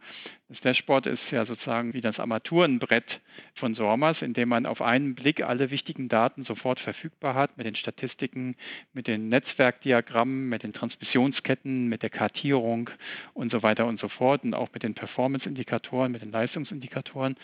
Das 0.50 0.60
Dashboard 0.62 1.06
ist 1.08 1.22
ja 1.32 1.46
sozusagen 1.46 1.94
wie 1.94 2.02
das 2.02 2.20
Armaturenbrett 2.20 3.22
von 3.56 3.76
SORMAS, 3.76 4.22
in 4.22 4.34
dem 4.34 4.50
man 4.50 4.66
auf 4.66 4.82
einen 4.82 5.16
Blick 5.16 5.44
alle 5.44 5.70
wichtigen 5.70 6.10
Daten 6.10 6.46
sofort 6.46 6.80
verfügbar 6.80 7.36
hat, 7.36 7.58
mit 7.58 7.66
den 7.68 7.76
Statistiken, 7.76 8.56
mit 8.94 9.08
den 9.08 9.30
Netzwerkdiagrammen, 9.30 10.50
mit 10.50 10.64
den 10.64 10.74
Transmissionsketten, 10.74 11.88
mit 11.88 12.02
der 12.02 12.10
Kartierung 12.36 12.90
und 13.34 13.52
so 13.52 13.64
weiter 13.64 13.86
und 13.86 14.00
so 14.00 14.10
fort 14.10 14.44
und 14.44 14.54
auch 14.54 14.70
mit 14.74 14.84
den 14.84 14.94
Performance-Indikatoren, 14.94 16.12
mit 16.12 16.22
den 16.22 16.32
Leistungsindikatoren. 16.32 17.38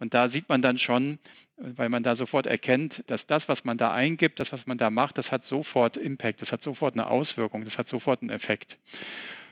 Und 0.00 0.14
da 0.14 0.30
sieht 0.30 0.48
man 0.48 0.62
dann 0.62 0.78
schon, 0.78 1.18
weil 1.58 1.88
man 1.88 2.02
da 2.02 2.16
sofort 2.16 2.46
erkennt, 2.46 3.02
dass 3.08 3.24
das, 3.26 3.48
was 3.48 3.64
man 3.64 3.78
da 3.78 3.92
eingibt, 3.92 4.40
das, 4.40 4.50
was 4.52 4.66
man 4.66 4.78
da 4.78 4.90
macht, 4.90 5.18
das 5.18 5.30
hat 5.30 5.44
sofort 5.46 5.96
Impact, 5.96 6.40
das 6.40 6.50
hat 6.50 6.62
sofort 6.62 6.94
eine 6.94 7.08
Auswirkung, 7.08 7.64
das 7.64 7.76
hat 7.76 7.88
sofort 7.88 8.22
einen 8.22 8.30
Effekt. 8.30 8.76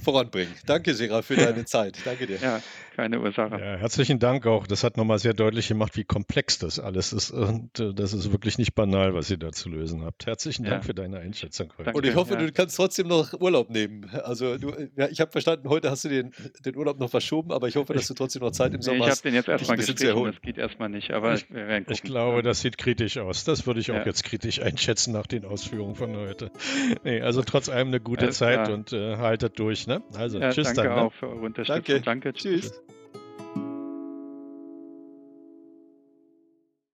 voranbringen. 0.05 0.55
Danke, 0.65 0.95
Gerard, 0.95 1.25
für 1.25 1.35
deine 1.35 1.65
Zeit. 1.65 1.99
Danke 2.05 2.29
dir. 2.29 2.39
Ja, 2.41 2.63
keine 2.95 3.21
Ursache. 3.21 3.59
Ja, 3.59 3.77
herzlichen 3.77 4.21
Dank 4.21 4.47
auch. 4.47 4.69
Das 4.69 4.85
hat 4.85 4.97
nochmal 4.97 5.19
sehr 5.19 5.35
deutlich 5.35 5.67
gemacht, 5.67 5.97
wie 5.97 6.05
komplex 6.05 6.59
das 6.59 6.79
alles 6.79 7.13
ist. 7.13 7.33
Und 7.33 7.81
äh, 7.81 7.93
das 7.93 8.13
ist 8.13 8.31
wirklich 8.31 8.57
nicht 8.57 8.77
banal, 8.77 9.15
was 9.15 9.31
ihr 9.33 9.37
da 9.37 9.51
zu 9.51 9.69
lösen 9.69 10.05
habt. 10.05 10.27
Herzlichen 10.27 10.63
Dank 10.63 10.83
ja. 10.85 10.87
für 10.87 10.95
deine 10.95 11.19
Einschätzung 11.19 11.73
heute. 11.77 11.93
Und 11.93 12.07
ich 12.07 12.15
hoffe, 12.15 12.35
ja. 12.35 12.41
du 12.41 12.53
kannst 12.53 12.77
trotzdem 12.77 13.09
noch 13.09 13.33
Urlaub 13.41 13.69
nehmen. 13.69 14.09
Also, 14.23 14.59
du, 14.59 14.73
ja, 14.95 15.09
ich 15.09 15.21
habe 15.21 15.33
verstanden, 15.33 15.69
heute 15.69 15.91
hast 15.91 16.05
du 16.05 16.09
den, 16.09 16.31
den 16.65 16.77
Urlaub 16.77 17.01
noch 17.01 17.11
verschoben, 17.11 17.51
aber 17.51 17.67
ich 17.67 17.75
hoffe, 17.75 17.95
dass 17.95 18.07
du 18.07 18.15
trotzdem 18.15 18.43
noch 18.43 18.53
Zeit 18.53 18.73
im 18.75 18.83
Sommer 18.83 19.07
nee, 19.07 19.11
hast. 19.11 19.25
Ich 19.25 19.25
habe 19.25 19.31
den 19.31 19.35
jetzt 19.35 19.49
erstmal 19.49 19.77
gestrichen. 19.77 20.25
Das 20.25 20.41
geht 20.41 20.57
erstmal 20.57 20.89
nicht. 20.89 21.11
Aber 21.11 21.35
ich, 21.35 21.47
ich 21.89 22.03
glaube, 22.03 22.43
das 22.43 22.61
sieht 22.61 22.79
kritisch 22.79 23.19
aus. 23.19 23.43
Das 23.43 23.67
würde 23.67 23.81
ich 23.81 23.91
auch 23.91 24.07
jetzt 24.07 24.23
kritisch 24.23 24.63
einschätzen 24.63 25.13
nach 25.13 25.27
den 25.27 25.45
Ausführungen 25.45 25.80
von 25.95 26.17
heute. 26.17 26.51
Nee, 27.05 27.21
also 27.21 27.43
trotz 27.43 27.69
allem 27.69 27.89
eine 27.89 28.01
gute 28.01 28.27
Alles 28.27 28.39
Zeit 28.39 28.65
klar. 28.65 28.75
und 28.75 28.93
äh, 28.93 29.17
haltet 29.17 29.59
durch. 29.59 29.87
Ne? 29.87 30.03
Also, 30.17 30.39
tschüss 30.41 30.67
danke 30.67 30.83
dann. 30.83 30.87
Danke 30.87 31.01
ne? 31.01 31.07
auch 31.07 31.13
für 31.13 31.29
eure 31.29 31.47
Unterstützung. 31.47 31.85
Danke. 31.85 32.01
danke 32.03 32.33
tschüss. 32.33 32.73
tschüss. 32.73 32.83